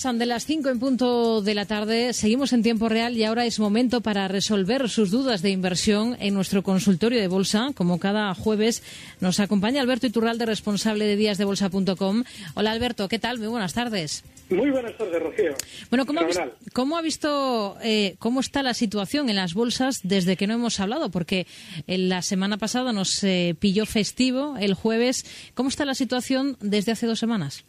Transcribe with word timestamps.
pasan 0.00 0.18
de 0.18 0.24
las 0.24 0.46
5 0.46 0.70
en 0.70 0.78
punto 0.78 1.42
de 1.42 1.52
la 1.54 1.66
tarde. 1.66 2.14
Seguimos 2.14 2.54
en 2.54 2.62
tiempo 2.62 2.88
real 2.88 3.18
y 3.18 3.24
ahora 3.24 3.44
es 3.44 3.58
momento 3.60 4.00
para 4.00 4.28
resolver 4.28 4.88
sus 4.88 5.10
dudas 5.10 5.42
de 5.42 5.50
inversión 5.50 6.16
en 6.20 6.32
nuestro 6.32 6.62
consultorio 6.62 7.20
de 7.20 7.28
bolsa. 7.28 7.68
Como 7.74 8.00
cada 8.00 8.34
jueves 8.34 8.82
nos 9.20 9.40
acompaña 9.40 9.82
Alberto 9.82 10.06
Iturralde, 10.06 10.46
responsable 10.46 11.04
de 11.04 11.16
díasdebolsa.com. 11.16 12.24
Hola 12.54 12.70
Alberto, 12.70 13.08
¿qué 13.08 13.18
tal? 13.18 13.40
Muy 13.40 13.48
buenas 13.48 13.74
tardes. 13.74 14.24
Muy 14.48 14.70
buenas 14.70 14.96
tardes, 14.96 15.22
Rocío. 15.22 15.52
Bueno, 15.90 16.06
¿cómo 16.06 16.20
ha, 16.20 16.24
vis- 16.24 16.40
cómo 16.72 16.96
ha 16.96 17.02
visto 17.02 17.76
eh, 17.82 18.14
cómo 18.18 18.40
está 18.40 18.62
la 18.62 18.72
situación 18.72 19.28
en 19.28 19.36
las 19.36 19.52
bolsas 19.52 20.00
desde 20.02 20.36
que 20.38 20.46
no 20.46 20.54
hemos 20.54 20.80
hablado? 20.80 21.10
Porque 21.10 21.46
en 21.86 22.08
la 22.08 22.22
semana 22.22 22.56
pasada 22.56 22.94
nos 22.94 23.22
eh, 23.22 23.54
pilló 23.58 23.84
festivo 23.84 24.56
el 24.58 24.72
jueves. 24.72 25.26
¿Cómo 25.52 25.68
está 25.68 25.84
la 25.84 25.94
situación 25.94 26.56
desde 26.62 26.92
hace 26.92 27.04
dos 27.06 27.18
semanas? 27.18 27.64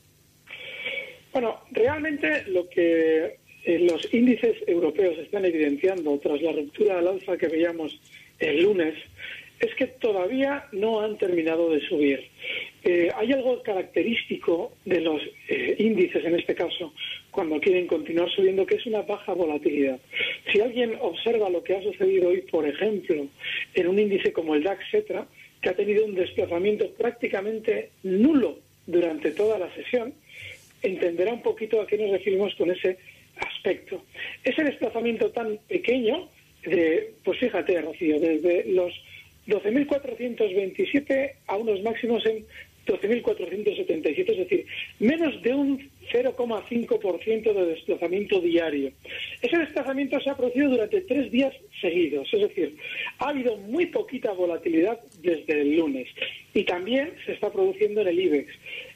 Bueno, 1.34 1.62
realmente 1.72 2.44
lo 2.48 2.68
que 2.70 3.38
eh, 3.64 3.80
los 3.80 4.14
índices 4.14 4.58
europeos 4.68 5.18
están 5.20 5.46
evidenciando 5.46 6.18
tras 6.20 6.42
la 6.42 6.52
ruptura 6.52 7.00
al 7.00 7.08
alza 7.08 7.38
que 7.38 7.48
veíamos 7.48 8.00
el 8.40 8.64
lunes 8.64 8.96
es 9.60 9.76
que 9.76 9.86
todavía 9.86 10.66
no 10.72 11.02
han 11.02 11.18
terminado 11.18 11.70
de 11.70 11.82
subir. 11.82 12.28
Eh, 12.84 13.12
hay 13.16 13.32
algo 13.32 13.62
característico 13.62 14.74
de 14.86 15.02
los 15.02 15.22
eh, 15.48 15.76
índices, 15.78 16.26
en 16.26 16.36
este 16.36 16.56
caso, 16.56 16.92
cuando 17.30 17.60
quieren 17.60 17.86
continuar 17.86 18.30
subiendo, 18.32 18.66
que 18.66 18.76
es 18.76 18.86
una 18.88 19.04
baja 19.04 19.34
volatilidad. 19.34 20.00
Si 20.52 20.60
alguien 20.60 20.96
observa 21.00 21.50
lo 21.50 21.64
que 21.64 21.76
ha 21.76 21.84
sucedido 21.84 22.30
hoy, 22.30 22.42
por 22.42 22.68
ejemplo, 22.68 23.28
en 23.76 23.88
un 23.88 24.00
índice 24.00 24.34
como 24.34 24.56
el 24.56 24.64
DAX, 24.64 24.84
etcétera, 24.86 25.28
que 25.62 25.70
ha 25.70 25.76
tenido 25.76 26.06
un 26.06 26.16
desplazamiento 26.16 26.90
prácticamente 26.98 27.92
nulo 28.02 28.58
durante 28.88 29.30
toda 29.30 29.60
la 29.60 29.72
sesión, 29.76 30.12
entenderá 30.82 31.34
un 31.34 31.42
poquito 31.42 31.82
a 31.82 31.88
qué 31.88 31.98
nos 31.98 32.12
referimos 32.12 32.54
con 32.56 32.72
ese 32.72 32.98
aspecto. 33.38 34.04
Ese 34.44 34.64
desplazamiento 34.64 35.32
tan 35.32 35.58
pequeño, 35.68 36.28
de, 36.66 37.14
pues 37.24 37.40
fíjate, 37.40 37.82
Rocío, 37.82 38.20
desde 38.20 38.66
los 38.72 38.94
12.427 39.48 41.32
a 41.48 41.58
unos 41.58 41.82
máximos 41.82 42.26
en 42.26 42.46
12.477, 42.86 44.30
es 44.32 44.38
decir, 44.38 44.66
menos 45.00 45.42
de 45.42 45.54
un 45.54 45.90
0,5% 46.12 47.54
de 47.54 47.66
desplazamiento 47.66 48.40
diario. 48.40 48.92
Ese 49.42 49.58
desplazamiento 49.58 50.20
se 50.20 50.30
ha 50.30 50.38
producido 50.38 50.70
durante 50.72 51.02
tres 51.02 51.32
días 51.32 51.54
seguidos, 51.80 52.28
es 52.34 52.42
decir, 52.42 52.76
ha 53.20 53.30
habido 53.30 53.58
muy 53.58 53.88
poquita 53.88 54.32
volatilidad 54.34 55.00
desde 55.22 55.62
el 55.62 55.78
lunes 55.78 56.08
y 56.54 56.64
también 56.64 57.14
se 57.26 57.34
está 57.34 57.52
produciendo 57.52 58.02
en 58.02 58.08
el 58.08 58.20
IBEX. 58.20 58.54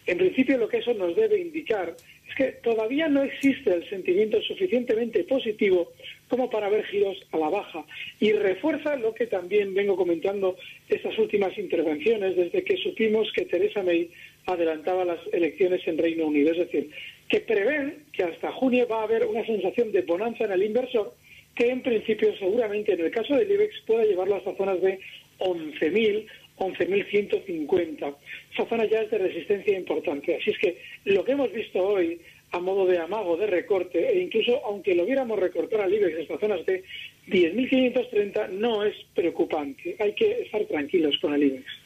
En 0.08 0.18
principio, 0.18 0.58
lo 0.58 0.68
que 0.68 0.78
eso 0.78 0.94
nos 0.94 1.16
debe 1.16 1.40
indicar 1.40 1.96
es 2.30 2.36
que 2.36 2.46
todavía 2.64 3.08
no 3.08 3.24
existe 3.24 3.74
el 3.74 3.88
sentimiento 3.90 4.42
suficientemente 4.42 5.24
positivo 5.24 5.92
como 6.28 6.50
para 6.50 6.70
ver 6.70 6.84
giros 6.86 7.18
a 7.32 7.38
la 7.38 7.50
baja 7.50 7.86
y 8.20 8.32
refuerza 8.32 8.96
lo 8.96 9.14
que 9.14 9.28
también 9.28 9.74
vengo 9.74 9.96
comentando 9.96 10.58
estas 10.90 11.18
últimas 11.18 11.58
intervenciones 11.58 12.36
desde 12.36 12.64
que 12.64 12.78
supimos 12.78 13.32
que 13.32 13.46
Theresa 13.46 13.84
May 13.84 14.10
adelantaba 14.46 15.06
las 15.06 15.20
elecciones 15.32 15.88
en 15.88 15.98
Reino 15.98 16.28
Unido, 16.28 16.52
es 16.52 16.60
decir, 16.60 16.90
que 17.28 17.42
prevén 17.42 18.04
que 18.12 18.24
hasta 18.24 18.52
junio 18.52 18.88
va 18.88 19.02
a 19.02 19.04
haber 19.04 19.26
una 19.26 19.46
sensación 19.46 19.92
de 19.92 20.02
bonanza 20.02 20.46
en 20.46 20.52
el 20.52 20.64
inversor 20.64 21.14
que 21.56 21.70
en 21.70 21.82
principio 21.82 22.36
seguramente 22.38 22.94
en 22.94 23.00
el 23.00 23.12
caso 23.12 23.36
del 23.36 23.50
IBEX 23.50 23.82
pueda 23.88 24.04
llevarlo 24.04 24.36
hasta 24.36 24.56
zonas 24.56 24.82
de 24.82 25.00
11.000 25.40 26.28
11.150. 26.58 28.16
Esa 28.54 28.66
zona 28.66 28.86
ya 28.86 29.02
es 29.02 29.12
de 29.12 29.18
resistencia 29.18 29.78
importante. 29.78 30.36
Así 30.36 30.52
es 30.52 30.58
que 30.58 30.78
lo 31.06 31.24
que 31.26 31.34
hemos 31.34 31.52
visto 31.52 31.86
hoy 31.86 32.20
a 32.52 32.60
modo 32.60 32.86
de 32.86 32.98
amago, 32.98 33.36
de 33.36 33.48
recorte, 33.48 34.08
e 34.08 34.22
incluso 34.22 34.64
aunque 34.66 34.96
lo 34.96 35.06
viéramos 35.06 35.38
recortar 35.38 35.82
al 35.82 35.94
IBEX 35.94 36.22
hasta 36.22 36.40
zonas 36.40 36.66
de 36.66 36.84
10.530, 37.28 38.50
no 38.52 38.84
es 38.84 38.96
preocupante. 39.14 39.98
Hay 40.00 40.14
que 40.14 40.44
estar 40.44 40.64
tranquilos 40.66 41.18
con 41.20 41.34
el 41.34 41.44
IBEX. 41.44 41.85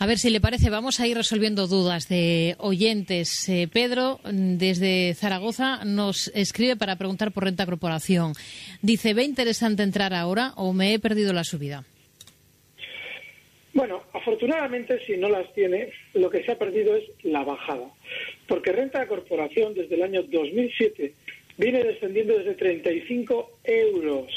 A 0.00 0.06
ver 0.06 0.18
si 0.18 0.30
le 0.30 0.40
parece, 0.40 0.70
vamos 0.70 1.00
a 1.00 1.08
ir 1.08 1.16
resolviendo 1.16 1.66
dudas 1.66 2.08
de 2.08 2.54
oyentes. 2.58 3.48
Eh, 3.48 3.66
Pedro, 3.66 4.20
mm, 4.22 4.56
desde 4.56 5.12
Zaragoza, 5.14 5.84
nos 5.84 6.28
escribe 6.36 6.76
para 6.76 6.94
preguntar 6.94 7.32
por 7.32 7.42
renta 7.42 7.66
corporación. 7.66 8.34
Dice, 8.80 9.12
¿ve 9.12 9.24
interesante 9.24 9.82
entrar 9.82 10.14
ahora 10.14 10.52
o 10.54 10.72
me 10.72 10.94
he 10.94 11.00
perdido 11.00 11.32
la 11.32 11.42
subida? 11.42 11.84
Bueno, 13.72 14.04
afortunadamente, 14.12 15.04
si 15.04 15.16
no 15.16 15.28
las 15.28 15.52
tiene, 15.52 15.88
lo 16.14 16.30
que 16.30 16.44
se 16.44 16.52
ha 16.52 16.58
perdido 16.58 16.94
es 16.94 17.04
la 17.24 17.42
bajada. 17.42 17.88
Porque 18.46 18.70
renta 18.70 19.04
corporación 19.08 19.74
desde 19.74 19.96
el 19.96 20.04
año 20.04 20.22
2007 20.22 21.12
viene 21.56 21.82
descendiendo 21.82 22.38
desde 22.38 22.54
35 22.54 23.50
euros. 23.64 24.32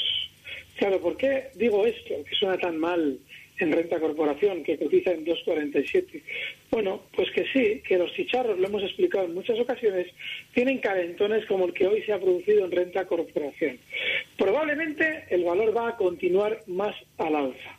Claro, 0.74 1.00
¿por 1.00 1.16
qué 1.16 1.50
digo 1.54 1.86
esto? 1.86 2.14
Que 2.28 2.34
suena 2.34 2.58
tan 2.58 2.78
mal 2.78 3.16
en 3.58 3.72
renta 3.72 4.00
corporación, 4.00 4.62
que 4.62 4.78
cotiza 4.78 5.12
en 5.12 5.24
2,47. 5.24 6.22
Bueno, 6.70 7.02
pues 7.14 7.30
que 7.30 7.44
sí, 7.52 7.82
que 7.86 7.98
los 7.98 8.12
chicharros, 8.12 8.58
lo 8.58 8.66
hemos 8.66 8.82
explicado 8.82 9.26
en 9.26 9.34
muchas 9.34 9.58
ocasiones, 9.58 10.08
tienen 10.54 10.78
calentones 10.78 11.46
como 11.46 11.66
el 11.66 11.72
que 11.72 11.86
hoy 11.86 12.02
se 12.02 12.12
ha 12.12 12.20
producido 12.20 12.64
en 12.64 12.72
renta 12.72 13.06
corporación. 13.06 13.78
Probablemente 14.36 15.24
el 15.30 15.44
valor 15.44 15.76
va 15.76 15.88
a 15.88 15.96
continuar 15.96 16.62
más 16.66 16.96
al 17.18 17.36
alza. 17.36 17.78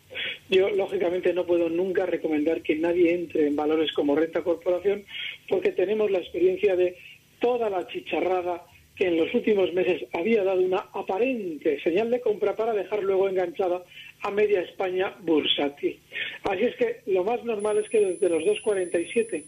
Yo, 0.50 0.70
lógicamente, 0.70 1.34
no 1.34 1.46
puedo 1.46 1.70
nunca 1.70 2.06
recomendar 2.06 2.62
que 2.62 2.76
nadie 2.76 3.14
entre 3.14 3.48
en 3.48 3.56
valores 3.56 3.92
como 3.94 4.16
renta 4.16 4.44
corporación 4.44 5.04
porque 5.50 5.72
tenemos 5.72 6.12
la 6.12 6.20
experiencia 6.20 6.76
de 6.76 6.96
toda 7.40 7.70
la 7.70 7.88
chicharrada 7.88 8.64
que 8.96 9.08
en 9.08 9.18
los 9.18 9.34
últimos 9.34 9.74
meses 9.74 10.06
había 10.14 10.44
dado 10.44 10.62
una 10.62 10.86
aparente 10.94 11.82
señal 11.82 12.12
de 12.12 12.22
compra 12.22 12.56
para 12.56 12.74
dejar 12.74 13.04
luego 13.04 13.28
enganchada 13.28 13.84
a 14.24 14.32
media 14.32 14.62
España 14.62 15.14
bursátil. 15.22 16.00
Así 16.44 16.64
es 16.64 16.76
que 16.76 17.02
lo 17.08 17.24
más 17.24 17.44
normal 17.44 17.78
es 17.78 17.90
que 17.90 18.00
desde 18.00 18.30
los 18.30 18.44
2,47 18.44 19.44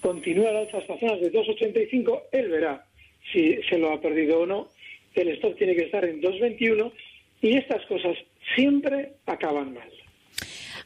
continúe 0.00 0.46
al 0.46 0.56
alza 0.56 0.78
hasta 0.78 0.98
zonas 0.98 1.20
de 1.20 1.32
2,85. 1.32 2.22
Él 2.32 2.48
verá 2.48 2.84
si 3.32 3.56
se 3.68 3.78
lo 3.78 3.92
ha 3.92 4.00
perdido 4.00 4.40
o 4.40 4.46
no. 4.46 4.68
El 5.14 5.28
stock 5.28 5.56
tiene 5.56 5.74
que 5.74 5.84
estar 5.84 6.04
en 6.04 6.20
2,21 6.20 6.92
y 7.40 7.56
estas 7.56 7.84
cosas 7.86 8.16
siempre 8.54 9.12
acaban 9.26 9.74
mal. 9.74 9.88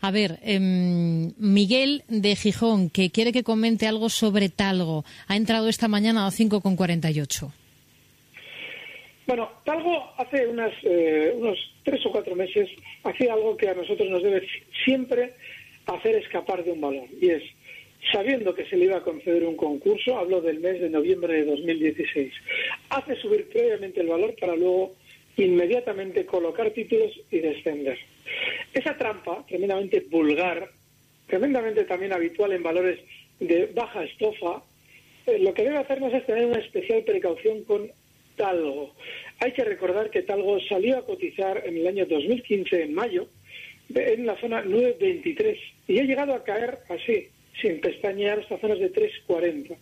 A 0.02 0.10
ver, 0.10 0.38
em, 0.42 1.32
Miguel 1.36 2.04
de 2.08 2.34
Gijón, 2.36 2.88
que 2.88 3.10
quiere 3.10 3.32
que 3.32 3.42
comente 3.42 3.86
algo 3.86 4.08
sobre 4.08 4.48
Talgo. 4.48 5.04
Ha 5.26 5.36
entrado 5.36 5.68
esta 5.68 5.88
mañana 5.88 6.26
a 6.26 6.30
5,48. 6.30 7.52
Bueno, 9.26 9.48
Talgo 9.64 10.12
hace 10.16 10.46
unas, 10.46 10.72
eh, 10.82 11.32
unos 11.36 11.58
tres 11.84 12.04
o 12.06 12.10
cuatro 12.10 12.34
meses 12.34 12.68
hacía 13.04 13.32
algo 13.32 13.56
que 13.56 13.68
a 13.68 13.74
nosotros 13.74 14.08
nos 14.08 14.22
debe 14.22 14.46
siempre 14.84 15.32
hacer 15.86 16.16
escapar 16.16 16.64
de 16.64 16.72
un 16.72 16.80
valor. 16.80 17.06
Y 17.20 17.30
es, 17.30 17.42
sabiendo 18.12 18.54
que 18.54 18.64
se 18.66 18.76
le 18.76 18.86
iba 18.86 18.96
a 18.96 19.02
conceder 19.02 19.44
un 19.44 19.56
concurso, 19.56 20.18
hablo 20.18 20.40
del 20.40 20.60
mes 20.60 20.80
de 20.80 20.90
noviembre 20.90 21.34
de 21.34 21.44
2016. 21.44 22.32
Hace 22.90 23.16
subir 23.16 23.48
previamente 23.48 24.00
el 24.00 24.08
valor 24.08 24.34
para 24.38 24.56
luego 24.56 24.96
inmediatamente 25.36 26.26
colocar 26.26 26.70
títulos 26.70 27.12
y 27.30 27.38
descender. 27.38 27.98
Esa 28.74 28.96
trampa, 28.96 29.44
tremendamente 29.46 30.04
vulgar, 30.10 30.68
tremendamente 31.26 31.84
también 31.84 32.12
habitual 32.12 32.52
en 32.52 32.62
valores 32.62 32.98
de 33.38 33.66
baja 33.66 34.04
estofa, 34.04 34.62
eh, 35.26 35.38
lo 35.38 35.54
que 35.54 35.62
debe 35.62 35.78
hacernos 35.78 36.12
es 36.12 36.26
tener 36.26 36.46
una 36.46 36.58
especial 36.58 37.02
precaución 37.04 37.64
con 37.64 37.90
Talgo. 38.40 38.94
Hay 39.38 39.52
que 39.52 39.64
recordar 39.64 40.08
que 40.08 40.22
Talgo 40.22 40.58
salió 40.60 40.96
a 40.96 41.04
cotizar 41.04 41.62
en 41.66 41.76
el 41.76 41.86
año 41.86 42.06
2015, 42.06 42.84
en 42.84 42.94
mayo, 42.94 43.26
en 43.94 44.24
la 44.24 44.34
zona 44.36 44.64
9.23 44.64 45.58
y 45.88 45.98
ha 45.98 46.04
llegado 46.04 46.34
a 46.34 46.42
caer 46.42 46.78
así, 46.88 47.28
sin 47.60 47.80
pestañear, 47.80 48.38
hasta 48.38 48.58
zonas 48.58 48.78
de 48.78 48.90
3.40. 48.92 49.76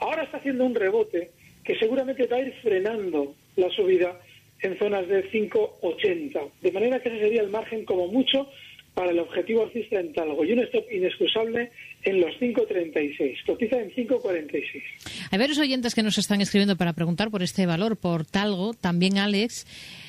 Ahora 0.00 0.24
está 0.24 0.36
haciendo 0.36 0.66
un 0.66 0.74
rebote 0.74 1.30
que 1.64 1.78
seguramente 1.78 2.26
va 2.26 2.36
a 2.36 2.40
ir 2.40 2.52
frenando 2.62 3.34
la 3.56 3.70
subida 3.70 4.20
en 4.60 4.78
zonas 4.78 5.08
de 5.08 5.30
5.80. 5.30 6.50
De 6.60 6.72
manera 6.72 7.00
que 7.00 7.08
ese 7.08 7.18
sería 7.18 7.40
el 7.40 7.48
margen 7.48 7.86
como 7.86 8.08
mucho 8.08 8.46
para 8.92 9.10
el 9.10 9.20
objetivo 9.20 9.62
alcista 9.62 10.00
en 10.00 10.12
Talgo 10.12 10.44
y 10.44 10.52
un 10.52 10.58
stop 10.60 10.84
inexcusable 10.92 11.70
en 12.04 12.20
los 12.20 12.34
5.36. 12.40 13.44
Cotiza 13.46 13.80
en 13.80 13.90
5.46. 13.92 14.82
Hay 15.30 15.38
varios 15.38 15.58
oyentes 15.58 15.94
que 15.94 16.02
nos 16.02 16.18
están 16.18 16.40
escribiendo 16.40 16.76
para 16.76 16.92
preguntar 16.92 17.30
por 17.30 17.42
este 17.42 17.66
valor, 17.66 17.96
por 17.96 18.24
Talgo. 18.24 18.74
También 18.74 19.18
Alex, 19.18 19.66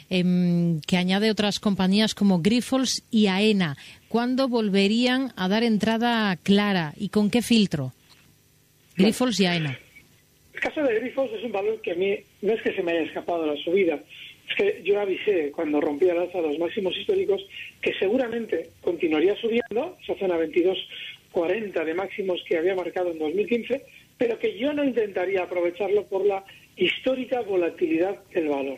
em, 0.09 0.81
que 0.81 0.97
añade 0.97 1.29
otras 1.31 1.59
compañías 1.59 2.15
como 2.15 2.41
Grifols 2.41 3.03
y 3.11 3.27
AENA. 3.27 3.77
¿Cuándo 4.07 4.47
volverían 4.47 5.31
a 5.35 5.47
dar 5.47 5.63
entrada 5.63 6.35
clara 6.37 6.93
y 6.97 7.09
con 7.09 7.29
qué 7.29 7.41
filtro? 7.41 7.93
Grifols 8.97 9.39
y 9.39 9.45
AENA. 9.45 9.79
El 10.53 10.59
caso 10.59 10.83
de 10.83 10.99
Grifols 10.99 11.31
es 11.33 11.43
un 11.43 11.51
valor 11.51 11.81
que 11.81 11.91
a 11.91 11.95
mí 11.95 12.15
no 12.41 12.53
es 12.53 12.61
que 12.61 12.73
se 12.73 12.83
me 12.83 12.91
haya 12.91 13.01
escapado 13.01 13.45
la 13.45 13.57
subida, 13.57 13.99
es 14.49 14.55
que 14.55 14.81
yo 14.83 14.99
avisé 14.99 15.51
cuando 15.51 15.79
rompí 15.79 16.05
el 16.05 16.17
alza 16.17 16.41
los 16.41 16.59
máximos 16.59 16.95
históricos 16.97 17.41
que 17.81 17.93
seguramente 17.95 18.69
continuaría 18.81 19.35
subiendo, 19.37 19.97
esa 20.01 20.15
zona 20.15 20.37
22.40 21.33 21.83
de 21.83 21.93
máximos 21.93 22.43
que 22.47 22.57
había 22.57 22.75
marcado 22.75 23.11
en 23.11 23.19
2015, 23.19 23.83
pero 24.17 24.39
que 24.39 24.57
yo 24.57 24.73
no 24.73 24.83
intentaría 24.83 25.43
aprovecharlo 25.43 26.05
por 26.05 26.25
la 26.25 26.43
histórica 26.77 27.41
volatilidad 27.41 28.17
del 28.33 28.49
valor. 28.49 28.77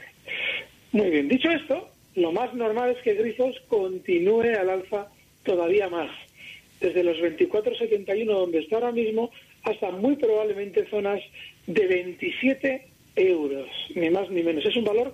Muy 0.92 1.10
bien, 1.10 1.28
dicho 1.28 1.50
esto, 1.52 1.90
lo 2.16 2.32
más 2.32 2.54
normal 2.54 2.92
es 2.92 2.98
que 3.04 3.14
Grifols 3.14 3.60
continúe 3.68 4.58
al 4.58 4.70
alza 4.70 5.08
todavía 5.44 5.90
más, 5.90 6.10
desde 6.80 7.04
los 7.04 7.18
24.71 7.18 8.26
donde 8.26 8.60
está 8.60 8.78
ahora 8.78 8.92
mismo 8.92 9.32
hasta 9.64 9.92
muy 9.92 10.16
probablemente 10.16 10.88
zonas 10.90 11.22
de 11.68 11.88
27 11.88 12.88
euros, 13.16 13.68
ni 13.96 14.10
más 14.10 14.30
ni 14.30 14.44
menos. 14.44 14.66
Es 14.66 14.76
un 14.76 14.84
valor 14.84 15.14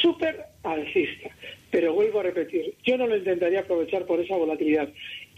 súper 0.00 0.44
alcista. 0.62 1.30
Pero 1.70 1.92
vuelvo 1.92 2.20
a 2.20 2.22
repetir, 2.22 2.74
yo 2.84 2.96
no 2.96 3.06
lo 3.06 3.16
intentaría 3.16 3.60
aprovechar 3.60 4.06
por 4.06 4.20
esa 4.20 4.36
volatilidad. 4.36 4.88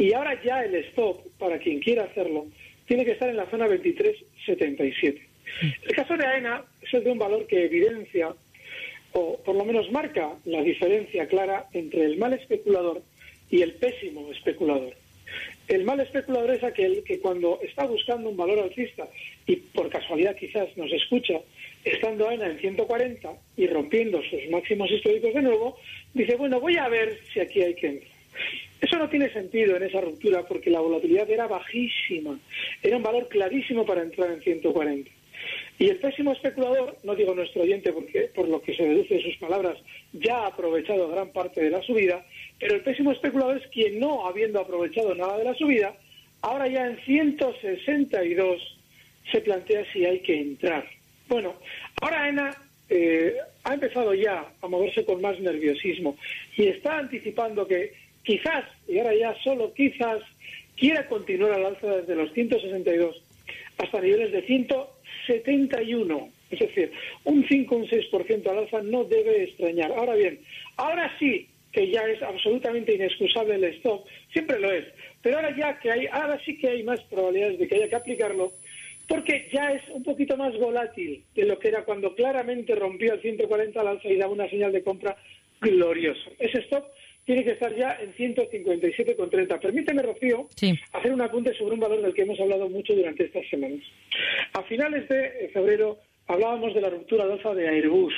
Y 0.00 0.14
ahora 0.14 0.42
ya 0.42 0.64
el 0.64 0.74
stop, 0.76 1.20
para 1.38 1.58
quien 1.58 1.78
quiera 1.78 2.04
hacerlo, 2.04 2.46
tiene 2.86 3.04
que 3.04 3.10
estar 3.10 3.28
en 3.28 3.36
la 3.36 3.44
zona 3.50 3.66
23.77. 3.66 5.20
El 5.82 5.94
caso 5.94 6.16
de 6.16 6.24
AENA 6.24 6.64
es 6.80 6.94
el 6.94 7.04
de 7.04 7.12
un 7.12 7.18
valor 7.18 7.46
que 7.46 7.66
evidencia, 7.66 8.30
o 9.12 9.36
por 9.44 9.54
lo 9.54 9.64
menos 9.66 9.92
marca 9.92 10.30
la 10.46 10.62
diferencia 10.62 11.28
clara 11.28 11.66
entre 11.74 12.06
el 12.06 12.16
mal 12.16 12.32
especulador 12.32 13.02
y 13.50 13.60
el 13.60 13.74
pésimo 13.74 14.32
especulador. 14.32 14.94
El 15.68 15.84
mal 15.84 16.00
especulador 16.00 16.52
es 16.52 16.64
aquel 16.64 17.04
que 17.04 17.20
cuando 17.20 17.58
está 17.62 17.84
buscando 17.84 18.30
un 18.30 18.38
valor 18.38 18.58
alcista 18.58 19.06
y 19.46 19.56
por 19.56 19.90
casualidad 19.90 20.34
quizás 20.34 20.74
nos 20.78 20.90
escucha 20.92 21.34
estando 21.84 22.26
AENA 22.26 22.46
en 22.46 22.58
140 22.58 23.32
y 23.58 23.66
rompiendo 23.66 24.22
sus 24.22 24.48
máximos 24.50 24.90
históricos 24.90 25.34
de 25.34 25.42
nuevo, 25.42 25.76
dice, 26.14 26.36
bueno, 26.36 26.58
voy 26.58 26.78
a 26.78 26.88
ver 26.88 27.20
si 27.34 27.40
aquí 27.40 27.60
hay 27.60 27.74
que 27.74 27.86
entrar. 27.86 28.12
Eso 28.80 28.96
no 28.96 29.08
tiene 29.08 29.32
sentido 29.32 29.76
en 29.76 29.82
esa 29.82 30.00
ruptura 30.00 30.46
porque 30.46 30.70
la 30.70 30.80
volatilidad 30.80 31.30
era 31.30 31.46
bajísima, 31.46 32.38
era 32.82 32.96
un 32.96 33.02
valor 33.02 33.28
clarísimo 33.28 33.84
para 33.84 34.02
entrar 34.02 34.30
en 34.30 34.40
140. 34.40 35.10
Y 35.78 35.88
el 35.88 35.96
pésimo 35.96 36.32
especulador, 36.32 36.96
no 37.04 37.14
digo 37.14 37.34
nuestro 37.34 37.62
oyente 37.62 37.92
porque 37.92 38.30
por 38.34 38.48
lo 38.48 38.60
que 38.60 38.74
se 38.74 38.84
deduce 38.84 39.14
de 39.14 39.22
sus 39.22 39.36
palabras 39.36 39.78
ya 40.12 40.40
ha 40.40 40.46
aprovechado 40.48 41.08
gran 41.08 41.32
parte 41.32 41.62
de 41.62 41.70
la 41.70 41.82
subida, 41.82 42.24
pero 42.58 42.74
el 42.74 42.82
pésimo 42.82 43.12
especulador 43.12 43.56
es 43.56 43.66
quien 43.68 43.98
no 43.98 44.26
habiendo 44.26 44.60
aprovechado 44.60 45.14
nada 45.14 45.38
de 45.38 45.44
la 45.44 45.54
subida, 45.54 45.94
ahora 46.42 46.68
ya 46.68 46.86
en 46.86 46.98
162 46.98 48.78
se 49.30 49.40
plantea 49.40 49.84
si 49.92 50.04
hay 50.04 50.20
que 50.20 50.38
entrar. 50.38 50.86
Bueno, 51.28 51.54
ahora 52.02 52.28
ENA 52.28 52.56
eh, 52.88 53.36
ha 53.64 53.74
empezado 53.74 54.12
ya 54.14 54.44
a 54.60 54.68
moverse 54.68 55.04
con 55.04 55.20
más 55.22 55.38
nerviosismo 55.38 56.16
y 56.56 56.66
está 56.66 56.98
anticipando 56.98 57.66
que 57.66 57.92
quizás, 58.22 58.64
y 58.88 58.98
ahora 58.98 59.14
ya 59.14 59.34
solo 59.42 59.72
quizás, 59.74 60.20
quiera 60.76 61.06
continuar 61.06 61.52
al 61.52 61.66
alza 61.66 61.96
desde 61.96 62.14
los 62.14 62.32
162 62.32 63.22
hasta 63.78 64.00
niveles 64.00 64.32
de 64.32 64.42
171. 64.42 66.28
Es 66.50 66.58
decir, 66.58 66.92
un 67.24 67.46
5 67.46 67.74
o 67.74 67.78
un 67.78 67.86
6% 67.86 68.50
al 68.50 68.58
alza 68.58 68.82
no 68.82 69.04
debe 69.04 69.44
extrañar. 69.44 69.92
Ahora 69.92 70.14
bien, 70.14 70.40
ahora 70.76 71.14
sí 71.18 71.46
que 71.72 71.88
ya 71.88 72.02
es 72.02 72.20
absolutamente 72.22 72.94
inexcusable 72.94 73.54
el 73.54 73.64
stop, 73.64 74.04
siempre 74.32 74.58
lo 74.58 74.72
es, 74.72 74.86
pero 75.22 75.36
ahora 75.36 75.56
ya 75.56 75.78
que 75.78 75.90
hay, 75.90 76.06
ahora 76.10 76.38
sí 76.44 76.58
que 76.58 76.68
hay 76.68 76.82
más 76.82 77.00
probabilidades 77.02 77.58
de 77.58 77.68
que 77.68 77.76
haya 77.76 77.88
que 77.88 77.96
aplicarlo, 77.96 78.52
porque 79.06 79.48
ya 79.52 79.72
es 79.72 79.82
un 79.90 80.02
poquito 80.02 80.36
más 80.36 80.56
volátil 80.58 81.22
de 81.34 81.44
lo 81.44 81.58
que 81.58 81.68
era 81.68 81.84
cuando 81.84 82.14
claramente 82.14 82.74
rompió 82.74 83.14
el 83.14 83.20
140 83.20 83.80
al 83.80 83.86
alza 83.86 84.08
y 84.08 84.16
daba 84.16 84.32
una 84.32 84.50
señal 84.50 84.72
de 84.72 84.82
compra 84.82 85.16
glorioso. 85.60 86.30
Ese 86.38 86.58
stop 86.60 86.84
tiene 87.30 87.44
que 87.44 87.52
estar 87.52 87.72
ya 87.76 87.96
en 88.00 88.12
157,30. 88.14 89.60
Permíteme, 89.60 90.02
Rocío, 90.02 90.48
hacer 90.92 91.12
un 91.12 91.20
apunte 91.20 91.54
sobre 91.54 91.74
un 91.74 91.80
valor 91.80 92.02
del 92.02 92.12
que 92.12 92.22
hemos 92.22 92.40
hablado 92.40 92.68
mucho 92.68 92.92
durante 92.92 93.22
estas 93.22 93.48
semanas. 93.48 93.78
A 94.52 94.64
finales 94.64 95.08
de 95.08 95.48
febrero 95.52 95.98
hablábamos 96.26 96.74
de 96.74 96.80
la 96.80 96.90
ruptura 96.90 97.26
de 97.26 97.34
alza 97.34 97.54
de 97.54 97.68
Airbus 97.68 98.14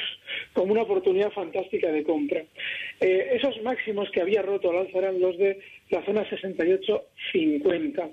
como 0.55 0.73
una 0.73 0.81
oportunidad 0.81 1.31
fantástica 1.31 1.93
de 1.93 2.05
compra. 2.05 2.43
Eh, 3.00 3.32
esos 3.35 3.61
máximos 3.62 4.09
que 4.12 4.23
había 4.23 4.41
roto 4.41 4.70
al 4.70 4.79
alza 4.79 4.97
eran 4.97 5.20
los 5.20 5.37
de 5.37 5.61
la 5.91 6.03
zona 6.06 6.25
68-50. 6.31 8.12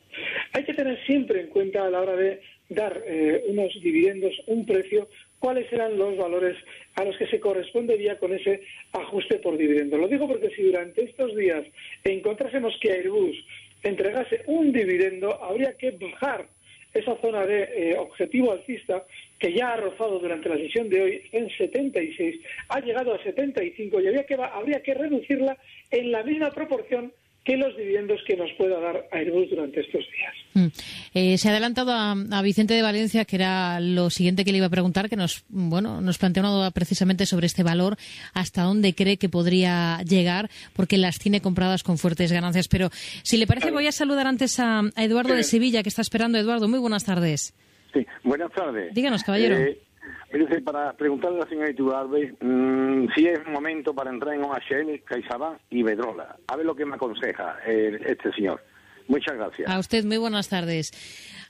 Hay 0.52 0.64
que 0.66 0.74
tener 0.74 1.02
siempre 1.06 1.40
en 1.40 1.48
cuenta 1.48 1.86
a 1.86 1.90
la 1.90 2.02
hora 2.02 2.18
de 2.18 2.42
dar 2.68 3.02
eh, 3.06 3.46
unos 3.48 3.72
dividendos, 3.82 4.34
un 4.48 4.66
precio, 4.66 5.08
cuáles 5.40 5.72
eran 5.72 5.98
los 5.98 6.18
valores 6.18 6.58
a 7.00 7.06
los 7.06 7.18
que 7.18 7.28
se 7.28 7.40
correspondería 7.40 8.18
con 8.18 8.34
ese 8.34 8.62
ajuste 8.92 9.40
por 9.40 9.58
dividendo. 9.58 9.98
Lo 9.98 10.10
digo 10.10 10.28
porque 10.28 10.50
si 10.50 10.64
durante 10.64 11.04
estos 11.06 11.34
días 11.34 11.66
encontrásemos 12.04 12.78
que 12.82 12.92
Airbus 12.92 13.38
entregase 13.84 14.44
un 14.48 14.74
dividendo, 14.74 15.42
habría 15.42 15.78
que 15.78 15.92
bajar 15.92 16.48
esa 16.94 17.16
zona 17.22 17.46
de 17.46 17.62
eh, 17.64 17.98
objetivo 17.98 18.52
alcista 18.52 19.06
que 19.38 19.54
ya 19.54 19.74
ha 19.74 19.78
rozado 19.78 20.20
durante 20.20 20.50
la 20.50 20.58
sesión 20.58 20.90
de 20.90 21.02
hoy 21.02 21.22
en 21.32 21.50
76, 21.50 22.42
ha 22.68 22.82
llegado 22.82 23.14
a 23.14 23.24
75 23.24 24.02
y 24.02 24.08
habría 24.08 24.26
que, 24.26 24.36
habría 24.36 24.84
que 24.84 24.94
reducirla 24.94 25.58
en 25.92 26.12
la 26.12 26.24
misma 26.24 26.52
proporción 26.52 27.14
que 27.50 27.58
los 27.58 27.76
dividendos 27.76 28.22
que 28.28 28.38
nos 28.38 28.52
pueda 28.60 28.80
dar 28.80 29.08
Airbus 29.12 29.50
durante 29.50 29.80
estos 29.80 30.06
días. 30.12 30.36
Mm. 30.54 30.68
Eh, 31.16 31.38
se 31.40 31.48
ha 31.48 31.52
adelantado 31.52 31.92
a, 31.92 32.42
Vicente 32.44 32.76
de 32.76 32.84
Valencia, 32.84 33.26
que 33.26 33.38
era 33.38 33.80
lo 33.80 34.12
siguiente 34.12 34.46
que 34.46 34.52
le 34.52 34.60
iba 34.60 34.68
a 34.68 34.70
preguntar, 34.70 35.10
que 35.10 35.16
nos, 35.16 35.44
bueno, 35.50 36.00
nos 36.00 36.20
plantea 36.20 36.44
una 36.44 36.52
duda 36.52 36.70
precisamente 36.70 37.26
sobre 37.26 37.48
este 37.48 37.64
valor, 37.64 37.98
hasta 38.36 38.62
dónde 38.62 38.94
cree 38.94 39.18
que 39.18 39.30
podría 39.30 40.04
llegar, 40.04 40.48
porque 40.76 41.00
las 41.00 41.18
tiene 41.18 41.42
compradas 41.42 41.82
con 41.82 41.98
fuertes 41.98 42.32
ganancias. 42.32 42.68
Pero 42.68 42.90
si 43.24 43.38
le 43.38 43.48
parece, 43.48 43.72
voy 43.72 43.88
a 43.88 43.92
saludar 43.92 44.28
antes 44.28 44.60
a, 44.60 44.84
Eduardo 44.96 45.34
de 45.34 45.42
Sevilla, 45.44 45.82
que 45.82 45.90
está 45.90 46.04
esperando. 46.04 46.38
Eduardo, 46.38 46.68
muy 46.68 46.78
buenas 46.78 47.04
tardes. 47.04 47.56
Sí, 47.92 48.06
buenas 48.24 48.52
tardes. 48.52 48.94
Díganos, 48.94 49.24
caballero. 49.24 49.58
Eh, 49.58 49.80
para 50.64 50.94
preguntarle 50.94 51.38
a 51.38 51.44
la 51.44 51.50
señora 51.50 51.72
Iturralde 51.72 52.36
mmm, 52.40 53.08
si 53.16 53.28
es 53.28 53.46
momento 53.48 53.94
para 53.94 54.10
entrar 54.10 54.36
en 54.36 54.44
OHL, 54.44 55.02
CaixaBank 55.04 55.60
y 55.70 55.84
Bedrola. 55.84 56.38
A 56.48 56.56
ver 56.56 56.66
lo 56.66 56.76
que 56.76 56.86
me 56.86 56.96
aconseja 56.96 57.58
este 57.66 58.32
señor. 58.34 58.62
Muchas 59.08 59.36
gracias. 59.36 59.70
A 59.70 59.80
usted, 59.80 60.06
muy 60.06 60.18
buenas 60.18 60.50
tardes. 60.50 60.92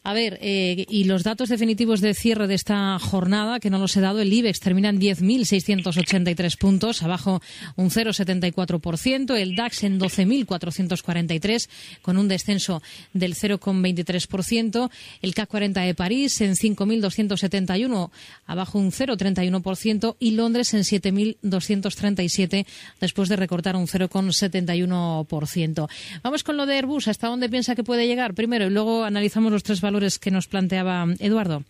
A 0.04 0.14
ver, 0.14 0.40
eh, 0.42 0.86
y 0.90 1.04
los 1.04 1.24
datos 1.24 1.50
definitivos 1.50 2.00
de 2.00 2.14
cierre 2.14 2.48
de 2.48 2.56
esta 2.56 2.98
jornada, 3.00 3.60
que 3.60 3.70
no 3.70 3.80
los 3.80 3.98
he 3.98 4.02
dado, 4.02 4.22
el 4.22 4.32
IBEX 4.32 4.62
termina 4.62 4.90
en 4.90 5.00
10.683 5.00 6.58
puntos, 6.58 7.04
abajo 7.04 7.42
un 7.76 7.90
0,74%, 7.90 9.36
el 9.36 9.56
DAX 9.56 9.84
en 9.84 10.00
12.443, 10.00 11.70
con 12.02 12.18
un 12.18 12.30
descenso 12.30 12.82
del 13.14 13.36
0,23%, 13.36 14.90
el 15.22 15.34
CAC 15.34 15.50
40 15.50 15.82
de 15.82 15.96
París 15.96 16.40
en 16.42 16.56
5.271, 16.56 18.10
abajo 18.46 18.80
un 18.80 18.92
0,31%, 18.92 20.16
y 20.18 20.32
Londres 20.32 20.74
en 20.74 20.82
7.237, 20.82 22.66
después 23.02 23.28
de 23.28 23.36
recortar 23.36 23.76
un 23.76 23.88
0,71%. 23.88 25.90
Vamos 26.24 26.44
con 26.44 26.56
lo 26.56 26.66
de 26.66 26.76
Airbus, 26.76 27.10
¿hasta 27.10 27.28
dónde 27.28 27.50
piensa 27.50 27.76
que 27.76 27.84
puede 27.84 28.08
llegar? 28.08 28.34
Primero, 28.34 28.68
y 28.68 28.70
luego 28.70 29.04
analizamos 29.04 29.52
los 29.52 29.64
tres 29.64 29.82
valores 29.90 30.20
que 30.20 30.30
nos 30.30 30.48
planteaba 30.48 31.06
Eduardo? 31.20 31.64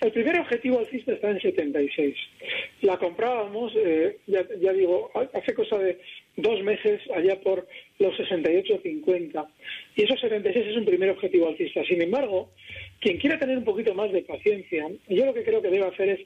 El 0.00 0.12
primer 0.12 0.38
objetivo 0.40 0.80
alcista 0.80 1.12
está 1.12 1.30
en 1.30 1.40
76. 1.40 2.14
La 2.82 2.98
comprábamos, 2.98 3.72
eh, 3.76 4.18
ya, 4.26 4.42
ya, 4.60 4.72
digo, 4.72 5.10
hace 5.32 5.54
cosa 5.54 5.78
de 5.78 5.98
dos 6.36 6.60
meses, 6.62 7.00
allá 7.16 7.40
por 7.40 7.66
los 7.98 8.12
68.50. 8.18 9.46
Y 9.96 10.02
esos 10.02 10.20
76 10.20 10.66
es 10.66 10.76
un 10.76 10.84
primer 10.84 11.10
objetivo 11.10 11.48
alcista. 11.48 11.82
Sin 11.84 12.02
embargo, 12.02 12.50
quien 13.00 13.18
quiera 13.18 13.38
tener 13.38 13.56
un 13.56 13.64
poquito 13.64 13.94
más 13.94 14.12
de 14.12 14.22
paciencia, 14.22 14.88
yo 15.08 15.24
lo 15.24 15.32
que 15.32 15.44
creo 15.44 15.62
que 15.62 15.70
debe 15.70 15.86
hacer 15.86 16.08
es 16.08 16.20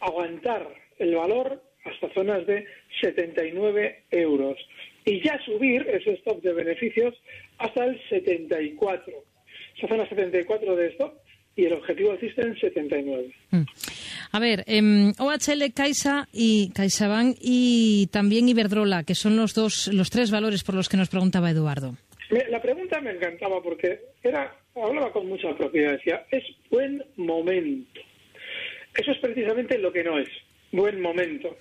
aguantar 0.00 0.68
el 0.98 1.14
valor 1.14 1.62
hasta 1.84 2.12
zonas 2.12 2.44
de 2.46 2.66
79 3.00 4.02
euros 4.10 4.58
y 5.04 5.22
ya 5.22 5.38
subir 5.44 5.86
ese 5.88 6.12
stop 6.14 6.42
de 6.42 6.52
beneficios 6.52 7.14
hasta 7.58 7.84
el 7.84 8.00
74. 8.08 9.29
Zona 9.88 10.08
74 10.08 10.76
de 10.76 10.86
stop 10.88 11.14
y 11.56 11.64
el 11.64 11.72
objetivo 11.74 12.12
existe 12.14 12.42
en 12.42 12.58
79. 12.58 13.34
Mm. 13.50 13.62
A 14.32 14.38
ver, 14.38 14.64
eh, 14.66 15.12
OHL, 15.18 15.72
Caixa 15.74 16.28
y 16.32 16.70
CaixaBank 16.72 17.36
y 17.40 18.08
también 18.12 18.48
Iberdrola, 18.48 19.04
que 19.04 19.14
son 19.14 19.36
los 19.36 19.54
dos, 19.54 19.88
los 19.92 20.10
tres 20.10 20.30
valores 20.30 20.62
por 20.62 20.74
los 20.74 20.88
que 20.88 20.96
nos 20.96 21.08
preguntaba 21.08 21.50
Eduardo. 21.50 21.96
la 22.48 22.62
pregunta 22.62 23.00
me 23.00 23.10
encantaba 23.10 23.60
porque 23.62 24.00
era, 24.22 24.54
hablaba 24.76 25.12
con 25.12 25.28
mucha 25.28 25.54
propiedad, 25.56 25.92
decía, 25.92 26.24
es 26.30 26.44
buen 26.70 27.04
momento. 27.16 28.00
Eso 28.96 29.12
es 29.12 29.18
precisamente 29.18 29.78
lo 29.78 29.92
que 29.92 30.04
no 30.04 30.18
es, 30.18 30.28
buen 30.72 31.00
momento. 31.00 31.56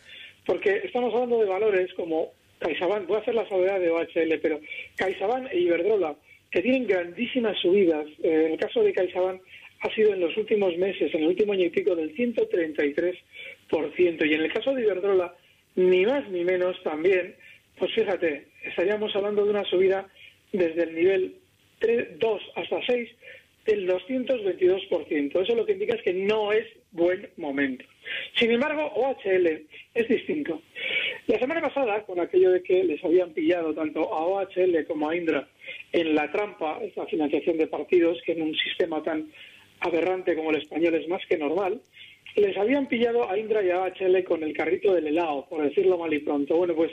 Porque 0.46 0.82
estamos 0.84 1.14
hablando 1.14 1.40
de 1.40 1.46
valores 1.46 1.94
como 1.94 2.34
CaixaBank, 2.60 3.08
voy 3.08 3.18
a 3.18 3.22
hacer 3.22 3.36
la 3.36 3.48
salvedad 3.48 3.80
de 3.80 3.90
OHL, 3.90 4.40
pero 4.42 4.60
CaixaBank 4.96 5.52
e 5.52 5.60
Iberdrola, 5.60 6.16
que 6.51 6.62
tienen 6.62 6.88
grandísimas 6.88 7.58
subidas. 7.60 8.06
Eh, 8.24 8.46
en 8.46 8.51
el 8.53 8.60
caso 8.60 8.82
de 8.84 8.94
CaixaBank 8.94 9.41
ha 9.82 9.96
sido 9.96 10.13
en 10.13 10.22
los 10.22 10.36
últimos 10.38 10.75
meses, 10.77 11.13
en 11.13 11.22
el 11.22 11.27
último 11.27 11.53
año 11.53 11.65
y 11.65 11.70
pico, 11.70 11.96
del 11.96 12.15
133%. 12.15 14.25
Y 14.25 14.34
en 14.34 14.41
el 14.41 14.51
caso 14.51 14.74
de 14.74 14.82
Iberdrola, 14.82 15.36
ni 15.75 16.06
más 16.06 16.27
ni 16.29 16.44
menos 16.44 16.82
también, 16.84 17.36
pues 17.77 17.94
fíjate, 17.94 18.48
estaríamos 18.63 19.15
hablando 19.15 19.46
de 19.46 19.51
una 19.51 19.63
subida 19.65 20.10
desde 20.51 20.84
el 20.84 20.96
nivel 20.96 21.36
3, 21.79 22.20
2 22.20 22.41
hasta 22.56 22.86
6 22.86 23.10
del 23.65 23.88
222%. 23.88 25.41
Eso 25.41 25.56
lo 25.56 25.65
que 25.65 25.74
indica 25.74 25.96
es 25.96 26.01
que 26.01 26.13
no 26.13 26.51
es 26.51 26.65
buen 26.91 27.29
momento. 27.38 27.86
Sin 28.36 28.51
embargo, 28.51 28.86
OHL 28.96 29.65
es 29.94 30.08
distinto. 30.08 30.62
La 31.27 31.38
semana 31.39 31.62
pasada, 31.62 32.03
con 32.03 32.20
aquello 32.20 32.51
de 32.51 32.63
que 32.63 32.84
les 32.84 33.03
habían 33.03 33.34
pillado 33.34 33.74
tanto 33.74 34.13
a 34.13 34.25
OHL 34.25 34.86
como 34.88 35.10
a 35.10 35.15
Indra 35.15 35.48
en 35.91 36.15
la 36.15 36.32
trampa, 36.32 36.79
esta 36.82 37.06
financiación 37.06 37.58
de 37.58 37.68
partidos, 37.68 38.22
que 38.25 38.34
en 38.34 38.41
un 38.44 38.56
sistema 38.56 39.03
tan 39.03 39.32
aberrante 39.82 40.36
como 40.36 40.51
el 40.51 40.58
español 40.58 40.96
es 40.96 41.08
más 41.08 41.22
que 41.27 41.38
normal, 41.38 41.82
les 42.36 42.56
habían 42.58 42.88
pillado 42.88 43.29
a 43.29 43.38
Indra 43.38 43.63
y 43.63 43.70
a 43.70 43.82
OHL 43.82 44.24
con 44.24 44.44
el 44.44 44.53
carrito 44.53 44.94
del 44.94 45.08
helado, 45.08 45.48
por 45.50 45.63
decirlo 45.63 45.98
mal 45.98 46.13
y 46.13 46.20
pronto. 46.20 46.58
Bueno, 46.58 46.75
pues 46.75 46.91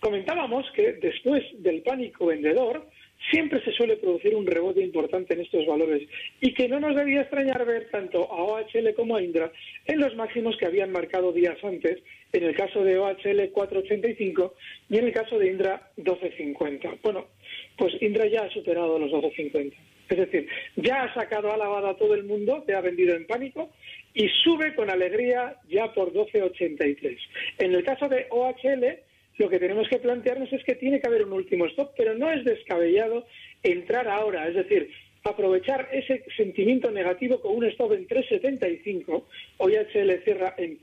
comentábamos 0.00 0.70
que 0.72 0.94
después 0.94 1.42
del 1.58 1.82
pánico 1.82 2.26
vendedor, 2.26 2.86
siempre 3.30 3.62
se 3.64 3.72
suele 3.72 3.96
producir 3.96 4.34
un 4.34 4.46
rebote 4.46 4.82
importante 4.82 5.34
en 5.34 5.40
estos 5.40 5.66
valores 5.66 6.08
y 6.40 6.54
que 6.54 6.68
no 6.68 6.80
nos 6.80 6.96
debía 6.96 7.22
extrañar 7.22 7.64
ver 7.66 7.88
tanto 7.90 8.30
a 8.32 8.42
OHL 8.42 8.94
como 8.94 9.16
a 9.16 9.22
Indra 9.22 9.52
en 9.86 10.00
los 10.00 10.16
máximos 10.16 10.56
que 10.56 10.66
habían 10.66 10.92
marcado 10.92 11.32
días 11.32 11.62
antes, 11.62 11.98
en 12.32 12.44
el 12.44 12.54
caso 12.54 12.82
de 12.82 12.98
OHL 12.98 13.52
4.85 13.52 14.52
y 14.88 14.98
en 14.98 15.04
el 15.04 15.12
caso 15.12 15.38
de 15.38 15.48
Indra 15.48 15.90
12.50. 15.98 16.98
Bueno, 17.02 17.26
pues 17.76 17.94
Indra 18.00 18.26
ya 18.26 18.42
ha 18.42 18.50
superado 18.50 18.98
los 18.98 19.10
12.50. 19.10 19.72
Es 20.08 20.18
decir, 20.18 20.48
ya 20.74 21.04
ha 21.04 21.14
sacado 21.14 21.52
a 21.52 21.56
lavada 21.56 21.90
a 21.90 21.96
todo 21.96 22.14
el 22.14 22.24
mundo, 22.24 22.64
te 22.66 22.74
ha 22.74 22.80
vendido 22.80 23.14
en 23.14 23.28
pánico 23.28 23.70
y 24.12 24.28
sube 24.42 24.74
con 24.74 24.90
alegría 24.90 25.56
ya 25.68 25.92
por 25.92 26.12
12.83. 26.12 27.16
En 27.58 27.74
el 27.74 27.84
caso 27.84 28.08
de 28.08 28.26
OHL, 28.30 28.98
lo 29.40 29.48
que 29.48 29.58
tenemos 29.58 29.88
que 29.88 29.98
plantearnos 29.98 30.52
es 30.52 30.62
que 30.64 30.74
tiene 30.74 31.00
que 31.00 31.08
haber 31.08 31.24
un 31.24 31.32
último 31.32 31.64
stop, 31.64 31.94
pero 31.96 32.14
no 32.14 32.30
es 32.30 32.44
descabellado 32.44 33.26
entrar 33.62 34.06
ahora, 34.06 34.46
es 34.46 34.54
decir, 34.54 34.90
aprovechar 35.24 35.88
ese 35.92 36.22
sentimiento 36.36 36.90
negativo 36.90 37.40
con 37.40 37.56
un 37.56 37.64
stop 37.64 37.94
en 37.94 38.06
3.75, 38.06 39.24
OHL 39.56 40.22
cierra 40.24 40.54
en 40.58 40.78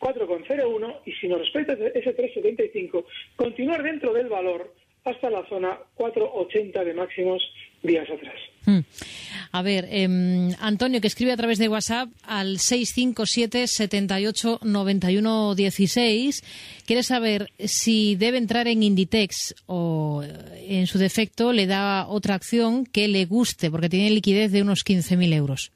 4,01 0.00 1.00
y 1.04 1.12
si 1.12 1.28
nos 1.28 1.40
respeta 1.40 1.74
ese 1.74 2.16
3,75, 2.16 3.04
continuar 3.36 3.82
dentro 3.82 4.14
del 4.14 4.28
valor 4.28 4.72
hasta 5.08 5.30
la 5.30 5.44
zona 5.48 5.78
4,80 5.96 6.84
de 6.84 6.94
máximos 6.94 7.42
días 7.82 8.08
atrás. 8.10 8.36
Hmm. 8.64 8.80
A 9.52 9.62
ver, 9.62 9.86
em, 9.90 10.50
Antonio, 10.60 11.00
que 11.00 11.06
escribe 11.06 11.32
a 11.32 11.36
través 11.36 11.58
de 11.58 11.68
WhatsApp 11.68 12.08
al 12.22 12.58
657 12.58 13.66
78 13.66 14.60
91 14.62 15.54
16, 15.54 16.82
quiere 16.86 17.02
saber 17.02 17.50
si 17.58 18.16
debe 18.16 18.38
entrar 18.38 18.68
en 18.68 18.82
Inditex 18.82 19.54
o, 19.66 20.22
en 20.22 20.86
su 20.86 20.98
defecto, 20.98 21.52
le 21.52 21.66
da 21.66 22.06
otra 22.08 22.34
acción 22.34 22.84
que 22.84 23.08
le 23.08 23.24
guste, 23.24 23.70
porque 23.70 23.88
tiene 23.88 24.10
liquidez 24.10 24.52
de 24.52 24.62
unos 24.62 24.84
15.000 24.84 25.34
euros. 25.34 25.72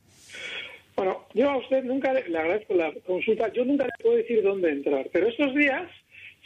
Bueno, 0.95 1.25
yo 1.35 1.51
a 1.51 1.57
usted 1.57 1.85
nunca 1.85 2.13
le 2.13 2.39
agradezco 2.39 2.75
la 2.75 2.93
consulta, 3.07 3.51
yo 3.53 3.65
nunca 3.65 3.85
le 3.85 3.93
puedo 4.03 4.17
decir 4.17 4.43
dónde 4.43 4.71
entrar, 4.71 5.09
pero 5.13 5.29
estos 5.29 5.55
días 5.55 5.89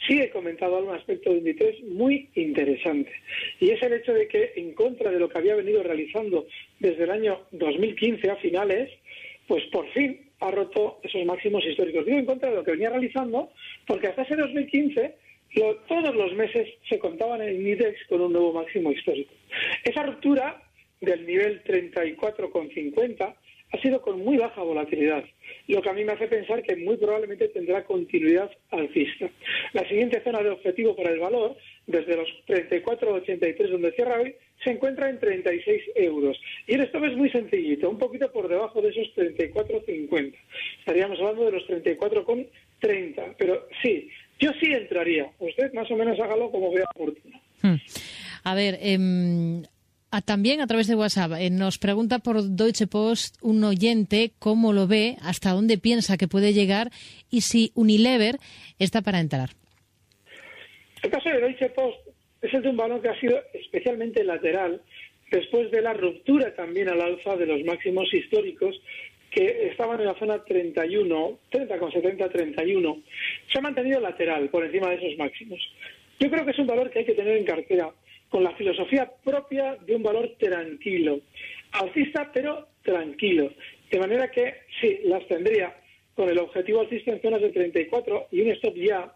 sí 0.05 0.19
he 0.19 0.29
comentado 0.29 0.77
algún 0.77 0.95
aspecto 0.95 1.31
de 1.31 1.37
Inditex 1.37 1.83
muy 1.83 2.29
interesante. 2.35 3.11
Y 3.59 3.71
es 3.71 3.81
el 3.81 3.93
hecho 3.93 4.13
de 4.13 4.27
que, 4.27 4.53
en 4.55 4.73
contra 4.73 5.11
de 5.11 5.19
lo 5.19 5.29
que 5.29 5.37
había 5.37 5.55
venido 5.55 5.81
realizando 5.83 6.47
desde 6.79 7.03
el 7.03 7.11
año 7.11 7.41
2015 7.51 8.29
a 8.29 8.35
finales, 8.37 8.91
pues 9.47 9.63
por 9.65 9.89
fin 9.91 10.21
ha 10.39 10.51
roto 10.51 10.99
esos 11.03 11.25
máximos 11.25 11.65
históricos. 11.65 12.05
Digo 12.05 12.19
en 12.19 12.25
contra 12.25 12.49
de 12.49 12.57
lo 12.57 12.63
que 12.63 12.71
venía 12.71 12.89
realizando, 12.89 13.51
porque 13.87 14.07
hasta 14.07 14.23
ese 14.23 14.35
2015 14.35 15.15
todos 15.87 16.13
los 16.13 16.33
meses 16.33 16.67
se 16.87 16.99
contaban 16.99 17.41
en 17.41 17.55
Inditex 17.55 18.05
con 18.07 18.21
un 18.21 18.33
nuevo 18.33 18.53
máximo 18.53 18.91
histórico. 18.91 19.33
Esa 19.83 20.03
ruptura 20.03 20.61
del 21.01 21.25
nivel 21.25 21.63
34,50 21.63 23.35
ha 23.71 23.81
sido 23.81 24.01
con 24.01 24.23
muy 24.23 24.37
baja 24.37 24.61
volatilidad, 24.61 25.23
lo 25.67 25.81
que 25.81 25.89
a 25.89 25.93
mí 25.93 26.03
me 26.05 26.13
hace 26.13 26.27
pensar 26.27 26.63
que 26.63 26.75
muy 26.77 26.97
probablemente 26.97 27.49
tendrá 27.49 27.83
continuidad 27.83 28.49
alcista. 28.71 29.29
La 29.73 29.87
siguiente 29.87 30.21
zona 30.23 30.41
de 30.41 30.51
objetivo 30.51 30.95
para 30.95 31.11
el 31.11 31.19
valor, 31.19 31.57
desde 31.85 32.15
los 32.15 32.27
34,83 32.47 33.69
donde 33.69 33.91
cierra 33.91 34.21
hoy, 34.21 34.35
se 34.63 34.71
encuentra 34.71 35.09
en 35.09 35.19
36 35.19 35.81
euros. 35.95 36.37
Y 36.65 36.75
el 36.75 36.81
stop 36.81 37.05
es 37.05 37.17
muy 37.17 37.29
sencillito, 37.29 37.89
un 37.89 37.99
poquito 37.99 38.31
por 38.31 38.47
debajo 38.47 38.81
de 38.81 38.89
esos 38.89 39.13
34,50. 39.15 40.33
Estaríamos 40.79 41.19
hablando 41.19 41.45
de 41.45 41.51
los 41.51 41.63
34,30. 41.67 43.35
Pero 43.37 43.67
sí, 43.81 44.09
yo 44.39 44.51
sí 44.59 44.71
entraría. 44.71 45.29
Usted 45.39 45.73
más 45.73 45.89
o 45.91 45.95
menos 45.95 46.19
hágalo 46.19 46.49
como 46.51 46.71
vea 46.71 46.85
oportuno. 46.95 47.39
Hmm. 47.61 47.75
A 48.43 48.55
ver, 48.55 48.77
eh, 48.81 48.97
también 50.25 50.61
a 50.61 50.67
través 50.67 50.87
de 50.87 50.95
WhatsApp 50.95 51.33
eh, 51.39 51.49
nos 51.49 51.77
pregunta 51.77 52.19
por 52.19 52.41
Deutsche 52.41 52.87
Post 52.87 53.35
un 53.41 53.63
oyente 53.63 54.31
cómo 54.39 54.73
lo 54.73 54.87
ve, 54.87 55.17
hasta 55.21 55.51
dónde 55.51 55.77
piensa 55.77 56.17
que 56.17 56.27
puede 56.27 56.53
llegar 56.53 56.89
y 57.29 57.41
si 57.41 57.71
Unilever 57.75 58.37
está 58.79 59.01
para 59.01 59.19
entrar. 59.19 59.49
El 61.03 61.11
caso 61.11 61.29
de 61.29 61.39
Deutsche 61.39 61.69
Post 61.69 61.97
es 62.41 62.53
el 62.53 62.61
de 62.61 62.69
un 62.69 62.77
balón 62.77 63.01
que 63.01 63.09
ha 63.09 63.19
sido 63.19 63.39
especialmente 63.53 64.23
lateral 64.23 64.81
después 65.31 65.69
de 65.71 65.81
la 65.81 65.93
ruptura 65.93 66.55
también 66.55 66.89
al 66.89 67.01
alza 67.01 67.35
de 67.35 67.45
los 67.45 67.63
máximos 67.65 68.11
históricos 68.13 68.79
que 69.29 69.67
estaban 69.67 69.99
en 69.99 70.07
la 70.07 70.17
zona 70.17 70.43
31, 70.43 71.39
30,70, 71.51 72.31
31. 72.31 73.03
Se 73.51 73.59
ha 73.59 73.61
mantenido 73.61 73.99
lateral 73.99 74.49
por 74.49 74.63
encima 74.65 74.89
de 74.89 74.95
esos 74.95 75.17
máximos. 75.17 75.59
Yo 76.19 76.29
creo 76.31 76.45
que 76.45 76.51
es 76.51 76.59
un 76.59 76.67
valor 76.67 76.89
que 76.89 76.99
hay 76.99 77.05
que 77.05 77.13
tener 77.13 77.37
en 77.37 77.45
cartera 77.45 77.91
con 78.29 78.43
la 78.43 78.55
filosofía 78.55 79.11
propia 79.23 79.75
de 79.85 79.95
un 79.95 80.03
valor 80.03 80.35
tranquilo, 80.37 81.21
alcista 81.71 82.31
pero 82.33 82.67
tranquilo, 82.83 83.51
de 83.91 83.99
manera 83.99 84.29
que 84.29 84.61
sí, 84.81 84.99
las 85.05 85.25
tendría 85.27 85.75
con 86.15 86.29
el 86.29 86.39
objetivo 86.39 86.81
alcista 86.81 87.11
en 87.11 87.21
zonas 87.21 87.41
de 87.41 87.49
34 87.49 88.27
y 88.31 88.41
un 88.41 88.49
stop 88.49 88.75
ya 88.75 89.13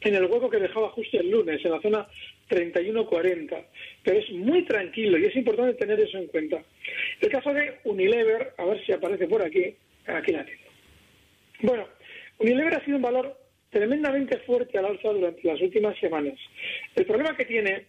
en 0.00 0.14
el 0.14 0.24
hueco 0.24 0.50
que 0.50 0.58
dejaba 0.58 0.90
justo 0.90 1.18
el 1.18 1.30
lunes, 1.30 1.64
en 1.64 1.70
la 1.70 1.80
zona 1.80 2.06
31.40. 2.48 3.64
Pero 4.02 4.18
es 4.18 4.30
muy 4.30 4.64
tranquilo 4.64 5.18
y 5.18 5.26
es 5.26 5.36
importante 5.36 5.74
tener 5.74 6.00
eso 6.00 6.18
en 6.18 6.26
cuenta. 6.26 6.62
El 7.20 7.28
caso 7.28 7.52
de 7.52 7.78
Unilever, 7.84 8.52
a 8.56 8.64
ver 8.64 8.84
si 8.84 8.92
aparece 8.92 9.26
por 9.26 9.42
aquí, 9.42 9.74
aquí 10.06 10.32
la 10.32 10.44
tengo. 10.44 10.62
Bueno, 11.62 11.88
Unilever 12.38 12.74
ha 12.74 12.84
sido 12.84 12.96
un 12.96 13.02
valor 13.02 13.38
tremendamente 13.70 14.38
fuerte 14.38 14.78
al 14.78 14.86
alza 14.86 15.08
durante 15.08 15.46
las 15.46 15.60
últimas 15.60 15.98
semanas. 15.98 16.34
El 16.94 17.06
problema 17.06 17.36
que 17.36 17.44
tiene 17.44 17.86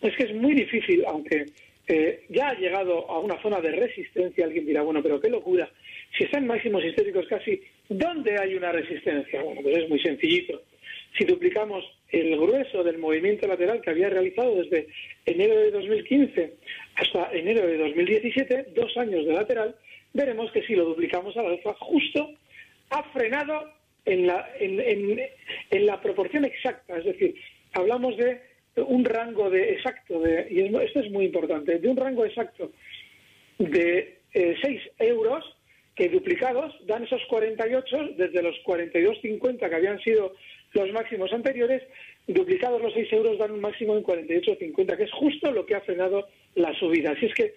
es 0.00 0.16
que 0.16 0.24
es 0.24 0.34
muy 0.34 0.54
difícil, 0.54 1.04
aunque 1.06 1.46
eh, 1.86 2.24
ya 2.28 2.48
ha 2.48 2.54
llegado 2.54 3.10
a 3.10 3.18
una 3.18 3.40
zona 3.42 3.60
de 3.60 3.72
resistencia, 3.72 4.44
alguien 4.44 4.66
dirá, 4.66 4.82
bueno, 4.82 5.02
pero 5.02 5.20
qué 5.20 5.28
locura, 5.28 5.70
si 6.16 6.24
están 6.24 6.46
máximos 6.46 6.84
históricos 6.84 7.26
casi, 7.28 7.60
¿dónde 7.88 8.38
hay 8.38 8.54
una 8.54 8.72
resistencia? 8.72 9.42
Bueno, 9.42 9.60
pues 9.62 9.78
es 9.78 9.88
muy 9.88 10.00
sencillito. 10.00 10.62
si 11.18 11.24
duplicamos 11.24 11.84
el 12.10 12.36
grueso 12.36 12.82
del 12.82 12.98
movimiento 12.98 13.46
lateral 13.46 13.80
que 13.80 13.90
había 13.90 14.08
realizado 14.08 14.56
desde 14.56 14.88
enero 15.26 15.56
de 15.56 15.70
2015 15.70 16.54
hasta 16.96 17.32
enero 17.32 17.66
de 17.66 17.78
2017, 17.78 18.72
dos 18.74 18.96
años 18.96 19.26
de 19.26 19.32
lateral, 19.32 19.76
veremos 20.12 20.50
que 20.52 20.62
si 20.62 20.74
lo 20.74 20.84
duplicamos 20.84 21.36
al 21.36 21.46
alfa, 21.46 21.74
justo 21.74 22.30
ha 22.90 23.02
frenado 23.12 23.70
en 24.04 24.26
la, 24.26 24.48
en, 24.58 24.80
en, 25.70 25.86
la 25.86 26.00
proporción 26.00 26.44
exacta, 26.44 26.98
es 26.98 27.04
decir, 27.04 27.34
hablamos 27.72 28.16
de 28.16 28.40
un 28.76 29.04
rango 29.04 29.50
de 29.50 29.72
exacto, 29.72 30.20
de, 30.20 30.46
y 30.50 30.60
esto 30.84 31.00
es 31.00 31.10
muy 31.10 31.26
importante, 31.26 31.78
de 31.78 31.88
un 31.88 31.96
rango 31.96 32.24
exacto 32.24 32.72
de 33.58 34.18
6 34.32 34.56
eh, 34.64 34.90
euros 34.98 35.44
que 35.94 36.08
duplicados 36.08 36.74
dan 36.86 37.04
esos 37.04 37.22
48 37.28 38.14
desde 38.16 38.42
los 38.42 38.56
42,50 38.64 39.68
que 39.68 39.74
habían 39.74 40.00
sido 40.00 40.34
los 40.72 40.92
máximos 40.92 41.32
anteriores, 41.32 41.82
duplicados 42.26 42.82
los 42.82 42.92
6 42.94 43.12
euros 43.12 43.38
dan 43.38 43.52
un 43.52 43.60
máximo 43.60 43.96
en 43.96 44.02
48,50, 44.02 44.96
que 44.96 45.04
es 45.04 45.12
justo 45.12 45.52
lo 45.52 45.64
que 45.64 45.76
ha 45.76 45.80
frenado 45.82 46.26
la 46.56 46.74
subida. 46.74 47.12
Así 47.12 47.26
es 47.26 47.34
que 47.34 47.54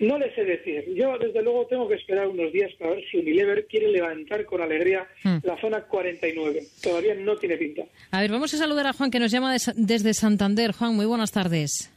no 0.00 0.18
les 0.18 0.34
sé 0.34 0.44
decir. 0.44 0.84
Yo, 0.94 1.18
desde 1.18 1.42
luego, 1.42 1.66
tengo 1.66 1.88
que 1.88 1.94
esperar 1.94 2.28
unos 2.28 2.52
días 2.52 2.72
para 2.78 2.92
ver 2.92 3.04
si 3.10 3.18
Unilever 3.18 3.66
quiere 3.66 3.88
levantar 3.88 4.44
con 4.44 4.62
alegría 4.62 5.06
hmm. 5.24 5.38
la 5.42 5.60
zona 5.60 5.82
49. 5.82 6.62
Todavía 6.82 7.14
no 7.14 7.36
tiene 7.36 7.56
pinta. 7.56 7.82
A 8.10 8.20
ver, 8.20 8.30
vamos 8.30 8.52
a 8.54 8.58
saludar 8.58 8.86
a 8.86 8.92
Juan, 8.92 9.10
que 9.10 9.18
nos 9.18 9.30
llama 9.30 9.56
desde 9.74 10.14
Santander. 10.14 10.72
Juan, 10.72 10.94
muy 10.94 11.06
buenas 11.06 11.32
tardes. 11.32 11.90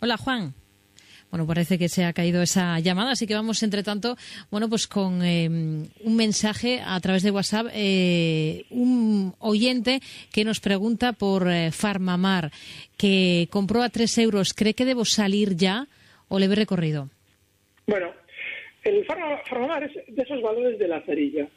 Hola, 0.00 0.16
Juan. 0.16 0.54
Bueno, 1.30 1.46
parece 1.46 1.78
que 1.78 1.90
se 1.90 2.04
ha 2.04 2.14
caído 2.14 2.40
esa 2.40 2.80
llamada, 2.80 3.12
así 3.12 3.26
que 3.26 3.34
vamos, 3.34 3.62
entre 3.62 3.82
tanto, 3.82 4.16
bueno, 4.50 4.68
pues 4.70 4.86
con 4.86 5.22
eh, 5.22 5.46
un 5.46 6.16
mensaje 6.16 6.80
a 6.82 6.98
través 7.00 7.22
de 7.22 7.30
WhatsApp, 7.30 7.66
eh, 7.74 8.64
un 8.70 9.34
oyente 9.38 10.00
que 10.32 10.44
nos 10.44 10.60
pregunta 10.60 11.12
por 11.12 11.50
eh, 11.50 11.70
Farmamar, 11.70 12.50
que 12.96 13.46
compró 13.50 13.82
a 13.82 13.90
tres 13.90 14.16
euros. 14.16 14.54
¿Cree 14.54 14.72
que 14.72 14.86
debo 14.86 15.04
salir 15.04 15.54
ya 15.54 15.86
o 16.28 16.38
le 16.38 16.48
ve 16.48 16.54
recorrido? 16.54 17.08
Bueno, 17.86 18.12
el 18.84 19.04
Farmamar 19.04 19.84
es 19.84 19.94
de 20.06 20.22
esos 20.22 20.42
valores 20.42 20.78
de 20.78 20.88
la 20.88 21.00
cerilla. 21.02 21.48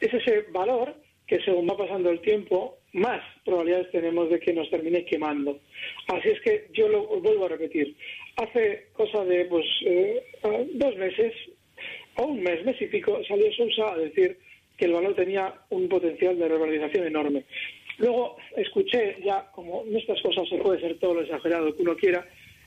Es 0.00 0.12
ese 0.12 0.46
valor 0.52 0.94
que 1.26 1.40
según 1.42 1.68
va 1.68 1.76
pasando 1.76 2.10
el 2.10 2.20
tiempo, 2.20 2.78
más 2.92 3.22
probabilidades 3.44 3.90
tenemos 3.92 4.30
de 4.30 4.40
que 4.40 4.52
nos 4.52 4.68
termine 4.68 5.04
quemando. 5.04 5.60
Así 6.08 6.28
es 6.28 6.40
que 6.40 6.66
yo 6.72 6.88
lo 6.88 7.06
vuelvo 7.20 7.46
a 7.46 7.50
repetir 7.50 7.94
hace 8.36 8.88
cosa 8.92 9.24
de 9.24 9.44
pues 9.44 9.66
eh, 9.84 10.22
dos 10.74 10.96
meses 10.96 11.32
o 12.16 12.24
un 12.24 12.42
mes, 12.42 12.64
mes 12.64 12.80
y 12.80 12.86
pico, 12.86 13.20
salió 13.26 13.52
Sousa 13.52 13.92
a 13.92 13.98
decir 13.98 14.38
que 14.76 14.86
el 14.86 14.92
valor 14.92 15.14
tenía 15.14 15.54
un 15.70 15.88
potencial 15.88 16.38
de 16.38 16.48
revalorización 16.48 17.06
enorme. 17.06 17.44
Luego 17.98 18.36
escuché 18.56 19.16
ya, 19.22 19.50
como 19.52 19.84
en 19.84 19.96
estas 19.96 20.20
cosas 20.22 20.48
se 20.48 20.56
puede 20.56 20.80
ser 20.80 20.98
todo 20.98 21.14
lo 21.14 21.22
exagerado 21.22 21.76
que 21.76 21.82
uno 21.82 21.94
quiera, 21.96 22.26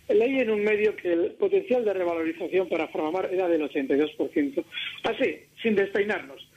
leí 0.09 0.39
en 0.39 0.49
un 0.49 0.63
medio 0.63 0.95
que 0.95 1.13
el 1.13 1.31
potencial 1.31 1.85
de 1.85 1.93
revalorización 1.93 2.67
para 2.67 2.87
Farmamar 2.87 3.29
era 3.31 3.47
del 3.47 3.61
82%. 3.61 4.63
Así, 5.03 5.39
sin 5.61 5.75
despeinarnos. 5.75 6.47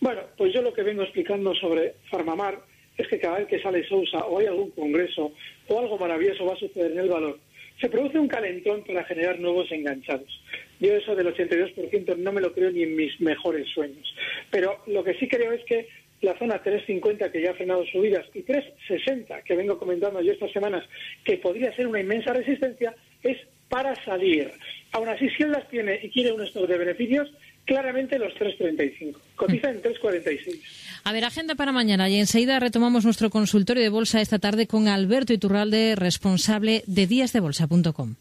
Bueno, 0.00 0.22
pues 0.36 0.52
yo 0.52 0.62
lo 0.62 0.72
que 0.72 0.82
vengo 0.82 1.02
explicando 1.02 1.54
sobre 1.54 1.94
Farmamar 2.10 2.60
es 2.96 3.08
que 3.08 3.18
cada 3.18 3.38
vez 3.38 3.48
que 3.48 3.60
sale 3.60 3.86
Sousa 3.86 4.18
o 4.26 4.38
hay 4.38 4.46
algún 4.46 4.70
congreso 4.70 5.32
o 5.68 5.78
algo 5.78 5.98
maravilloso 5.98 6.46
va 6.46 6.54
a 6.54 6.58
suceder 6.58 6.92
en 6.92 6.98
el 6.98 7.08
valor, 7.08 7.38
se 7.80 7.90
produce 7.90 8.18
un 8.18 8.28
calentón 8.28 8.82
para 8.84 9.04
generar 9.04 9.38
nuevos 9.38 9.70
enganchados. 9.70 10.42
Yo 10.80 10.94
eso 10.94 11.14
del 11.14 11.34
82% 11.34 12.16
no 12.16 12.32
me 12.32 12.40
lo 12.40 12.52
creo 12.52 12.70
ni 12.70 12.82
en 12.82 12.96
mis 12.96 13.20
mejores 13.20 13.68
sueños. 13.68 14.14
Pero 14.50 14.78
lo 14.86 15.04
que 15.04 15.14
sí 15.14 15.28
creo 15.28 15.52
es 15.52 15.64
que 15.64 15.88
la 16.22 16.38
zona 16.38 16.62
350 16.62 17.30
que 17.30 17.42
ya 17.42 17.50
ha 17.50 17.54
frenado 17.54 17.84
subidas 17.86 18.26
y 18.34 18.42
360 18.42 19.42
que 19.42 19.56
vengo 19.56 19.78
comentando 19.78 20.20
yo 20.20 20.32
estas 20.32 20.52
semanas 20.52 20.84
que 21.24 21.36
podría 21.38 21.74
ser 21.74 21.86
una 21.86 22.00
inmensa 22.00 22.32
resistencia 22.32 22.94
es 23.22 23.38
para 23.68 23.94
salir. 24.04 24.50
Aún 24.92 25.08
así, 25.08 25.28
si 25.30 25.42
él 25.42 25.52
las 25.52 25.68
tiene 25.68 25.98
y 26.02 26.10
quiere 26.10 26.32
un 26.32 26.42
stock 26.42 26.68
de 26.68 26.78
beneficios, 26.78 27.28
claramente 27.64 28.18
los 28.18 28.32
3.35. 28.34 29.16
Cotiza 29.34 29.70
en 29.70 29.82
3.46. 29.82 30.60
A 31.04 31.12
ver, 31.12 31.24
agenda 31.24 31.54
para 31.54 31.72
mañana 31.72 32.08
y 32.08 32.16
enseguida 32.16 32.60
retomamos 32.60 33.04
nuestro 33.04 33.28
consultorio 33.28 33.82
de 33.82 33.88
bolsa 33.88 34.20
esta 34.20 34.38
tarde 34.38 34.66
con 34.66 34.88
Alberto 34.88 35.32
Iturralde, 35.32 35.96
responsable 35.96 36.82
de 36.86 37.06
díasdebolsa.com. 37.06 38.14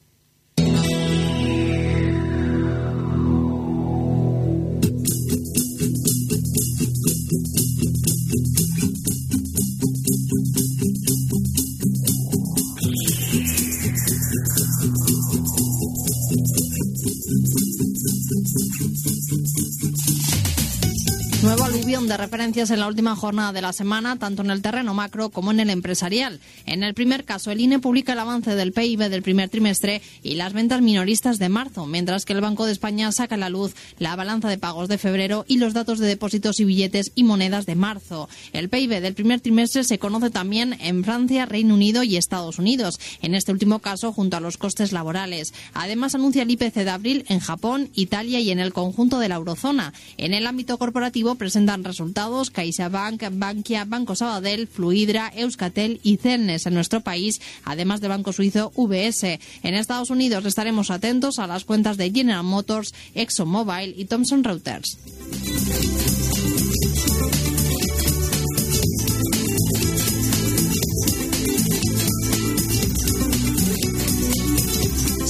Nuevo 21.56 21.74
aluvión 21.74 22.06
de 22.10 22.18
referencias 22.18 22.70
en 22.70 22.82
la 22.82 22.88
última 22.88 23.16
jornada 23.16 23.54
de 23.54 23.62
la 23.62 23.72
semana, 23.72 24.18
tanto 24.18 24.42
en 24.42 24.52
el 24.52 24.62
terreno 24.62 24.94
macro 24.94 25.30
como 25.30 25.52
en 25.52 25.62
el 25.62 25.70
empresarial. 25.70 26.42
En 26.66 26.84
el 26.84 26.94
primer 26.94 27.24
caso, 27.24 27.50
el 27.50 27.62
INE 27.62 27.80
publica 27.80 28.12
el 28.12 28.20
avance 28.20 28.56
del 28.56 28.74
PIB 28.74 29.08
del 29.08 29.24
primer 29.24 29.48
trimestre 29.48 30.02
y 30.22 30.36
las 30.36 30.52
ventas 30.52 30.82
minoristas 30.82 31.40
de 31.40 31.48
marzo, 31.48 31.86
mientras 31.86 32.26
que 32.26 32.34
el 32.34 32.42
Banco 32.42 32.66
de 32.66 32.74
España 32.74 33.10
saca 33.14 33.36
a 33.36 33.38
la 33.38 33.48
luz 33.48 33.74
la 34.00 34.18
balanza 34.18 34.50
de 34.50 34.58
pagos 34.58 34.90
de 34.90 34.98
febrero 34.98 35.46
y 35.48 35.56
los 35.56 35.74
datos 35.74 35.98
de 36.00 36.08
depósitos 36.08 36.60
y 36.60 36.66
billetes 36.66 37.14
y 37.16 37.24
monedas 37.24 37.66
de 37.66 37.76
marzo. 37.76 38.28
El 38.52 38.68
PIB 38.68 39.00
del 39.00 39.14
primer 39.14 39.40
trimestre 39.40 39.86
se 39.86 39.98
conoce 39.98 40.32
también 40.32 40.76
en 40.82 41.06
Francia, 41.06 41.46
Reino 41.46 41.74
Unido 41.74 42.04
y 42.04 42.18
Estados 42.18 42.60
Unidos, 42.60 43.00
en 43.22 43.34
este 43.34 43.54
último 43.54 43.80
caso 43.80 44.12
junto 44.12 44.36
a 44.36 44.42
los 44.42 44.58
costes 44.58 44.92
laborales. 44.92 45.54
Además, 45.74 46.16
anuncia 46.16 46.44
el 46.44 46.52
IPC 46.52 46.74
de 46.84 46.90
abril 46.90 47.24
en 47.30 47.40
Japón, 47.40 47.92
Italia 47.94 48.42
y 48.42 48.52
en 48.52 48.60
el 48.60 48.74
conjunto 48.74 49.20
de 49.20 49.30
la 49.30 49.36
eurozona. 49.36 49.94
En 50.18 50.34
el 50.34 50.48
ámbito 50.48 50.78
corporativo, 50.78 51.36
presentan 51.46 51.84
resultados 51.84 52.50
CaixaBank, 52.50 53.22
Bankia, 53.34 53.86
Banco 53.86 54.16
Sabadell, 54.16 54.66
Fluidra, 54.66 55.32
Euskatel 55.36 56.00
y 56.02 56.18
Celnes 56.18 56.66
en 56.66 56.74
nuestro 56.74 57.02
país, 57.02 57.40
además 57.64 58.02
del 58.02 58.10
banco 58.10 58.34
suizo 58.34 58.72
VS. 58.76 59.40
En 59.62 59.76
Estados 59.76 60.10
Unidos 60.10 60.44
estaremos 60.46 60.90
atentos 60.90 61.38
a 61.38 61.46
las 61.46 61.64
cuentas 61.64 61.98
de 61.98 62.10
General 62.10 62.44
Motors, 62.44 62.96
ExxonMobil 63.14 63.94
y 63.96 64.06
Thomson 64.06 64.44
Reuters. 64.44 64.98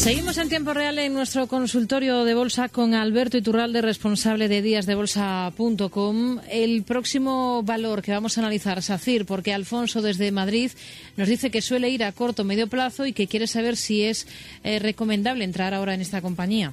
Seguimos 0.06 0.38
en 0.38 0.50
tiempo 0.50 0.72
real 0.76 1.00
en 1.00 1.16
nuestro 1.16 1.48
consultorio 1.48 2.26
de 2.26 2.36
bolsa 2.36 2.70
con 2.70 2.94
Alberto 2.94 3.38
Iturralde, 3.38 3.82
responsable 3.82 4.48
de 4.48 4.62
díasdebolsa.com. 4.62 6.42
El 6.48 6.84
próximo 6.84 7.64
valor 7.64 8.04
que 8.04 8.12
vamos 8.12 8.38
a 8.38 8.42
analizar, 8.42 8.84
SACIR, 8.84 9.26
porque 9.26 9.52
Alfonso 9.52 10.04
desde 10.04 10.32
Madrid 10.32 10.70
nos 11.18 11.28
dice 11.28 11.50
que 11.50 11.64
suele 11.64 11.90
ir 11.90 12.04
a 12.04 12.12
corto 12.12 12.44
medio 12.44 12.68
plazo 12.68 13.08
y 13.08 13.14
que 13.14 13.26
quiere 13.26 13.48
saber 13.48 13.78
si 13.78 14.04
es 14.04 14.28
eh, 14.64 14.78
recomendable 14.78 15.44
entrar 15.44 15.74
ahora 15.74 15.96
en 15.96 16.02
esta 16.02 16.22
compañía. 16.22 16.72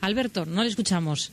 Alberto, 0.00 0.44
no 0.44 0.64
le 0.64 0.70
escuchamos. 0.70 1.30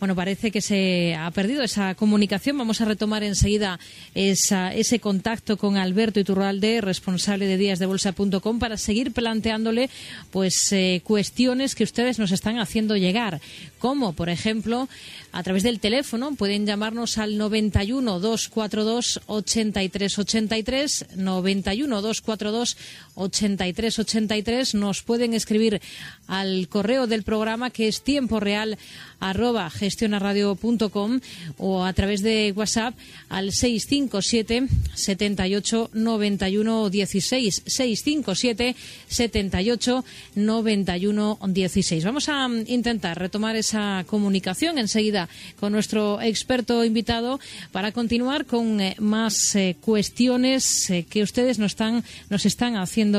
Bueno, 0.00 0.16
parece 0.16 0.50
que 0.50 0.62
se 0.62 1.14
ha 1.14 1.30
perdido 1.30 1.62
esa 1.62 1.94
comunicación. 1.94 2.56
Vamos 2.56 2.80
a 2.80 2.86
retomar 2.86 3.22
enseguida 3.22 3.78
ese 4.14 4.98
contacto 4.98 5.58
con 5.58 5.76
Alberto 5.76 6.18
Iturralde, 6.18 6.80
responsable 6.80 7.44
de 7.44 7.58
díasdebolsa.com, 7.58 8.58
para 8.58 8.78
seguir 8.78 9.12
planteándole 9.12 9.90
pues 10.30 10.72
eh, 10.72 11.02
cuestiones 11.04 11.74
que 11.74 11.84
ustedes 11.84 12.18
nos 12.18 12.32
están 12.32 12.58
haciendo 12.58 12.96
llegar, 12.96 13.42
como 13.78 14.14
por 14.14 14.30
ejemplo 14.30 14.88
a 15.32 15.42
través 15.42 15.62
del 15.62 15.80
teléfono 15.80 16.34
pueden 16.34 16.66
llamarnos 16.66 17.18
al 17.18 17.36
91 17.36 18.20
242 18.20 19.20
8383 19.26 21.06
91 21.16 22.00
242 22.00 22.76
8383 23.20 24.74
nos 24.74 25.02
pueden 25.02 25.34
escribir 25.34 25.80
al 26.26 26.68
correo 26.68 27.06
del 27.06 27.22
programa 27.22 27.70
que 27.70 27.88
es 27.88 28.02
tiempo 28.02 28.40
real 28.40 28.78
arroba 29.20 29.68
gestionaradio.com 29.70 31.20
o 31.58 31.84
a 31.84 31.92
través 31.92 32.22
de 32.22 32.52
WhatsApp 32.56 32.94
al 33.28 33.52
657 33.52 34.66
78 34.94 35.90
91 35.92 36.90
16 36.90 37.62
657 37.66 38.76
78 39.08 40.04
91 40.34 41.38
16 41.46 42.04
vamos 42.04 42.28
a 42.28 42.48
intentar 42.66 43.18
retomar 43.18 43.56
esa 43.56 44.04
comunicación 44.06 44.78
enseguida 44.78 45.28
con 45.58 45.72
nuestro 45.72 46.20
experto 46.20 46.84
invitado 46.84 47.40
para 47.72 47.92
continuar 47.92 48.46
con 48.46 48.80
eh, 48.80 48.96
más 48.98 49.54
eh, 49.54 49.76
cuestiones 49.80 50.90
eh, 50.90 51.04
que 51.08 51.22
ustedes 51.22 51.58
nos 51.58 51.72
están, 51.72 52.04
nos 52.28 52.46
están 52.46 52.76
haciendo 52.76 53.09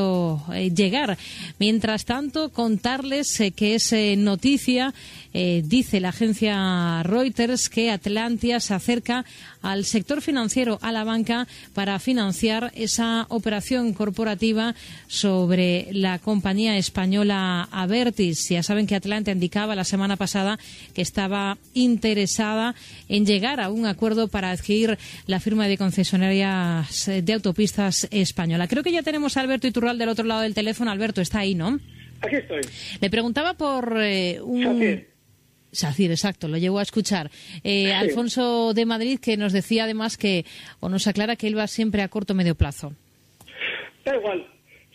llegar. 0.73 1.17
Mientras 1.59 2.05
tanto, 2.05 2.49
contarles 2.49 3.41
que 3.55 3.75
es 3.75 3.93
noticia, 4.17 4.93
dice 5.33 5.99
la 5.99 6.09
agencia 6.09 7.03
Reuters, 7.03 7.69
que 7.69 7.89
Atlantia 7.89 8.59
se 8.59 8.73
acerca 8.73 9.25
al 9.61 9.85
sector 9.85 10.21
financiero, 10.21 10.79
a 10.81 10.91
la 10.91 11.03
banca, 11.03 11.47
para 11.73 11.99
financiar 11.99 12.71
esa 12.75 13.25
operación 13.29 13.93
corporativa 13.93 14.75
sobre 15.07 15.87
la 15.91 16.19
compañía 16.19 16.77
española 16.77 17.67
Avertis. 17.71 18.49
Ya 18.49 18.63
saben 18.63 18.87
que 18.87 18.95
Atlanta 18.95 19.31
indicaba 19.31 19.75
la 19.75 19.83
semana 19.83 20.17
pasada 20.17 20.59
que 20.93 21.01
estaba 21.01 21.57
interesada 21.73 22.75
en 23.07 23.25
llegar 23.25 23.59
a 23.59 23.69
un 23.69 23.85
acuerdo 23.85 24.27
para 24.27 24.51
adquirir 24.51 24.97
la 25.27 25.39
firma 25.39 25.67
de 25.67 25.77
concesionarias 25.77 27.05
de 27.05 27.33
autopistas 27.33 28.07
española. 28.11 28.67
Creo 28.67 28.83
que 28.83 28.91
ya 28.91 29.03
tenemos 29.03 29.37
a 29.37 29.41
Alberto 29.41 29.67
Iturral 29.67 29.97
del 29.97 30.09
otro 30.09 30.25
lado 30.25 30.41
del 30.41 30.53
teléfono. 30.53 30.91
Alberto, 30.91 31.21
está 31.21 31.39
ahí, 31.39 31.55
¿no? 31.55 31.79
Aquí 32.21 32.35
estoy. 32.35 32.61
Le 32.99 33.09
preguntaba 33.09 33.53
por 33.55 33.97
eh, 33.99 34.39
un... 34.41 35.10
Sacir, 35.71 36.11
exacto, 36.11 36.47
lo 36.47 36.57
llevo 36.57 36.79
a 36.79 36.81
escuchar. 36.81 37.29
Eh, 37.63 37.93
Alfonso 37.93 38.73
de 38.73 38.85
Madrid, 38.85 39.19
que 39.21 39.37
nos 39.37 39.53
decía 39.53 39.85
además 39.85 40.17
que, 40.17 40.45
o 40.79 40.89
nos 40.89 41.07
aclara 41.07 41.35
que 41.35 41.47
él 41.47 41.57
va 41.57 41.67
siempre 41.67 42.01
a 42.01 42.09
corto 42.09 42.33
medio 42.33 42.55
plazo. 42.55 42.93
Da 44.03 44.15
igual, 44.15 44.45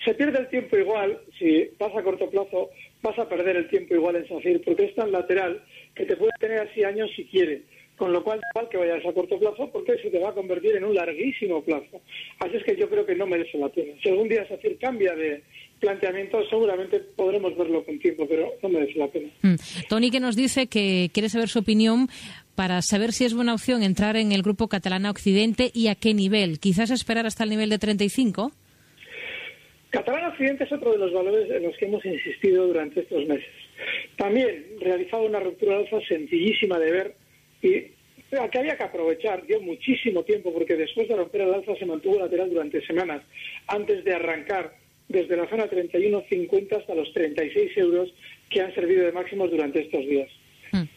se 0.05 0.15
pierde 0.15 0.39
el 0.39 0.49
tiempo 0.49 0.77
igual, 0.77 1.19
si 1.39 1.69
vas 1.79 1.95
a 1.97 2.03
corto 2.03 2.29
plazo, 2.31 2.71
vas 3.03 3.19
a 3.19 3.29
perder 3.29 3.57
el 3.57 3.69
tiempo 3.69 3.95
igual 3.95 4.17
en 4.17 4.29
SACIR, 4.29 4.63
porque 4.65 4.85
es 4.85 4.95
tan 4.95 5.11
lateral 5.13 5.63
que 5.95 6.05
te 6.05 6.17
puede 6.17 6.33
tener 6.39 6.61
así 6.61 6.85
años 6.85 7.11
si 7.17 7.25
quiere. 7.25 7.63
Con 7.97 8.13
lo 8.13 8.23
cual, 8.23 8.41
igual 8.53 8.69
que 8.69 8.77
vayas 8.77 9.05
a 9.07 9.13
corto 9.13 9.39
plazo, 9.39 9.71
porque 9.73 9.97
se 9.99 10.11
te 10.11 10.19
va 10.19 10.29
a 10.29 10.35
convertir 10.35 10.77
en 10.77 10.85
un 10.85 10.95
larguísimo 10.95 11.63
plazo. 11.63 12.03
Así 12.41 12.57
es 12.57 12.65
que 12.65 12.77
yo 12.77 12.91
creo 12.91 13.07
que 13.07 13.15
no 13.15 13.27
merece 13.27 13.57
la 13.57 13.71
pena. 13.71 13.95
Si 14.03 14.11
algún 14.11 14.29
día 14.29 14.47
SACIR 14.47 14.77
cambia 14.79 15.15
de 15.15 15.43
planteamiento, 15.81 16.39
seguramente 16.51 17.01
podremos 17.01 17.57
verlo 17.57 17.85
con 17.85 17.99
tiempo, 17.99 18.27
pero 18.29 18.53
no 18.63 18.69
merece 18.69 18.99
la 18.99 19.09
pena. 19.09 19.31
Mm. 19.43 19.55
Tony, 19.89 20.11
que 20.11 20.21
nos 20.21 20.37
dice 20.37 20.67
que 20.67 21.11
quiere 21.13 21.31
saber 21.31 21.49
su 21.49 21.61
opinión 21.61 22.09
para 22.55 22.83
saber 22.83 23.13
si 23.13 23.25
es 23.25 23.35
buena 23.35 23.55
opción 23.55 23.83
entrar 23.83 24.17
en 24.17 24.33
el 24.33 24.43
grupo 24.43 24.69
Catalana 24.69 25.11
Occidente 25.11 25.71
y 25.73 25.89
a 25.89 25.95
qué 25.95 26.15
nivel. 26.15 26.59
Quizás 26.59 26.91
esperar 26.91 27.27
hasta 27.27 27.45
el 27.45 27.51
nivel 27.51 27.71
de 27.71 27.79
35. 27.79 28.53
Catalán 29.91 30.25
Occidente 30.31 30.65
es 30.65 30.73
otro 30.73 30.93
de 30.93 30.99
los 30.99 31.13
valores 31.13 31.51
en 31.51 31.63
los 31.63 31.77
que 31.77 31.87
hemos 31.87 32.05
insistido 32.05 32.67
durante 32.67 33.01
estos 33.01 33.27
meses. 33.27 33.49
También 34.17 34.65
realizado 34.81 35.25
una 35.25 35.41
ruptura 35.41 35.79
alza 35.79 36.01
sencillísima 36.09 36.79
de 36.79 36.91
ver 36.91 37.15
y 37.63 37.97
que 38.31 38.59
había 38.59 38.77
que 38.77 38.85
aprovechar. 38.85 39.47
Dio 39.47 39.61
muchísimo 39.61 40.23
tiempo 40.23 40.53
porque 40.53 40.77
después 40.77 41.09
de 41.09 41.17
romper 41.17 41.43
el 41.43 41.55
alza 41.55 41.77
se 41.77 41.87
mantuvo 41.87 42.19
lateral 42.19 42.51
durante 42.51 42.85
semanas 42.87 43.23
antes 43.69 44.05
de 44.05 44.15
arrancar 44.15 44.75
desde 45.09 45.37
la 45.37 45.49
zona 45.49 45.71
31.50 45.71 46.77
hasta 46.77 46.95
los 46.95 47.13
36 47.13 47.77
euros 47.77 48.13
que 48.51 48.61
han 48.61 48.75
servido 48.75 49.05
de 49.05 49.13
máximos 49.13 49.51
durante 49.51 49.81
estos 49.81 50.01
días. 50.01 50.29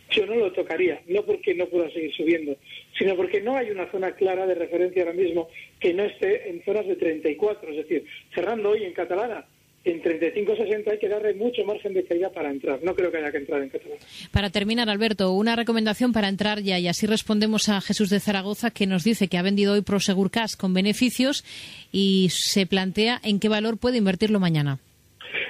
Yo 0.09 0.25
no 0.25 0.35
lo 0.35 0.51
tocaría, 0.51 1.01
no 1.07 1.23
porque 1.23 1.53
no 1.53 1.67
pueda 1.67 1.89
seguir 1.91 2.13
subiendo, 2.13 2.57
sino 2.97 3.15
porque 3.15 3.39
no 3.39 3.55
hay 3.55 3.69
una 3.69 3.89
zona 3.91 4.11
clara 4.11 4.45
de 4.45 4.55
referencia 4.55 5.03
ahora 5.03 5.13
mismo 5.13 5.47
que 5.79 5.93
no 5.93 6.03
esté 6.03 6.49
en 6.49 6.63
zonas 6.65 6.87
de 6.87 6.95
34. 6.95 7.69
Es 7.69 7.77
decir, 7.77 8.05
cerrando 8.33 8.71
hoy 8.71 8.83
en 8.83 8.93
Catalana 8.93 9.45
en 9.85 10.01
35.60 10.01 10.91
hay 10.91 10.99
que 10.99 11.07
darle 11.07 11.33
mucho 11.35 11.63
margen 11.63 11.93
de 11.93 12.03
caída 12.03 12.29
para 12.29 12.51
entrar. 12.51 12.79
No 12.83 12.93
creo 12.95 13.11
que 13.11 13.17
haya 13.17 13.31
que 13.31 13.37
entrar 13.37 13.61
en 13.61 13.69
Catalana. 13.69 14.01
Para 14.31 14.49
terminar, 14.49 14.89
Alberto, 14.89 15.31
una 15.31 15.55
recomendación 15.55 16.11
para 16.11 16.27
entrar 16.27 16.61
ya 16.61 16.79
y 16.79 16.87
así 16.87 17.07
respondemos 17.07 17.69
a 17.69 17.81
Jesús 17.81 18.09
de 18.09 18.19
Zaragoza 18.19 18.71
que 18.71 18.87
nos 18.87 19.03
dice 19.03 19.27
que 19.27 19.37
ha 19.37 19.41
vendido 19.41 19.73
hoy 19.73 19.81
Prosegur 19.81 20.31
Cash 20.31 20.55
con 20.57 20.73
beneficios 20.73 21.43
y 21.91 22.27
se 22.31 22.65
plantea 22.65 23.19
en 23.23 23.39
qué 23.39 23.49
valor 23.49 23.77
puede 23.77 23.97
invertirlo 23.97 24.39
mañana. 24.39 24.79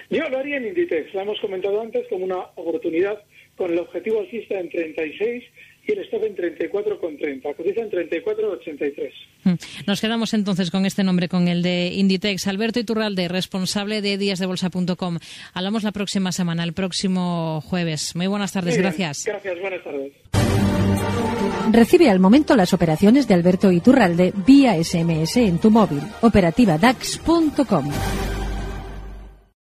Yo 0.09 0.27
lo 0.29 0.39
haría 0.39 0.57
en 0.57 0.67
Inditex, 0.67 1.13
lo 1.13 1.21
hemos 1.21 1.39
comentado 1.39 1.81
antes 1.81 2.05
como 2.09 2.25
una 2.25 2.39
oportunidad 2.55 3.19
con 3.55 3.71
el 3.71 3.79
objetivo 3.79 4.21
alcista 4.21 4.59
en 4.59 4.69
36 4.69 5.43
y 5.89 5.93
el 5.93 5.99
stop 6.05 6.23
en 6.23 6.35
34,30. 6.35 7.55
Cotiza 7.55 7.81
en 7.81 7.89
34,83. 7.89 9.11
Mm. 9.43 9.53
Nos 9.87 10.01
quedamos 10.01 10.33
entonces 10.33 10.71
con 10.71 10.85
este 10.85 11.03
nombre, 11.03 11.27
con 11.27 11.47
el 11.47 11.61
de 11.61 11.87
Inditex. 11.93 12.47
Alberto 12.47 12.79
Iturralde, 12.79 13.27
responsable 13.27 14.01
de 14.01 14.17
díasdebolsa.com. 14.17 15.19
Hablamos 15.53 15.83
la 15.83 15.91
próxima 15.91 16.31
semana, 16.31 16.63
el 16.63 16.73
próximo 16.73 17.61
jueves. 17.61 18.15
Muy 18.15 18.27
buenas 18.27 18.53
tardes, 18.53 18.75
Muy 18.75 18.83
gracias. 18.83 19.23
Gracias, 19.25 19.59
buenas 19.59 19.83
tardes. 19.83 20.13
Recibe 21.71 22.09
al 22.09 22.19
momento 22.19 22.55
las 22.55 22.73
operaciones 22.73 23.27
de 23.27 23.35
Alberto 23.35 23.71
Iturralde 23.71 24.33
vía 24.45 24.81
SMS 24.83 25.37
en 25.37 25.59
tu 25.59 25.69
móvil. 25.69 26.01
Operativa 26.21 26.77
DAX.com. 26.77 28.38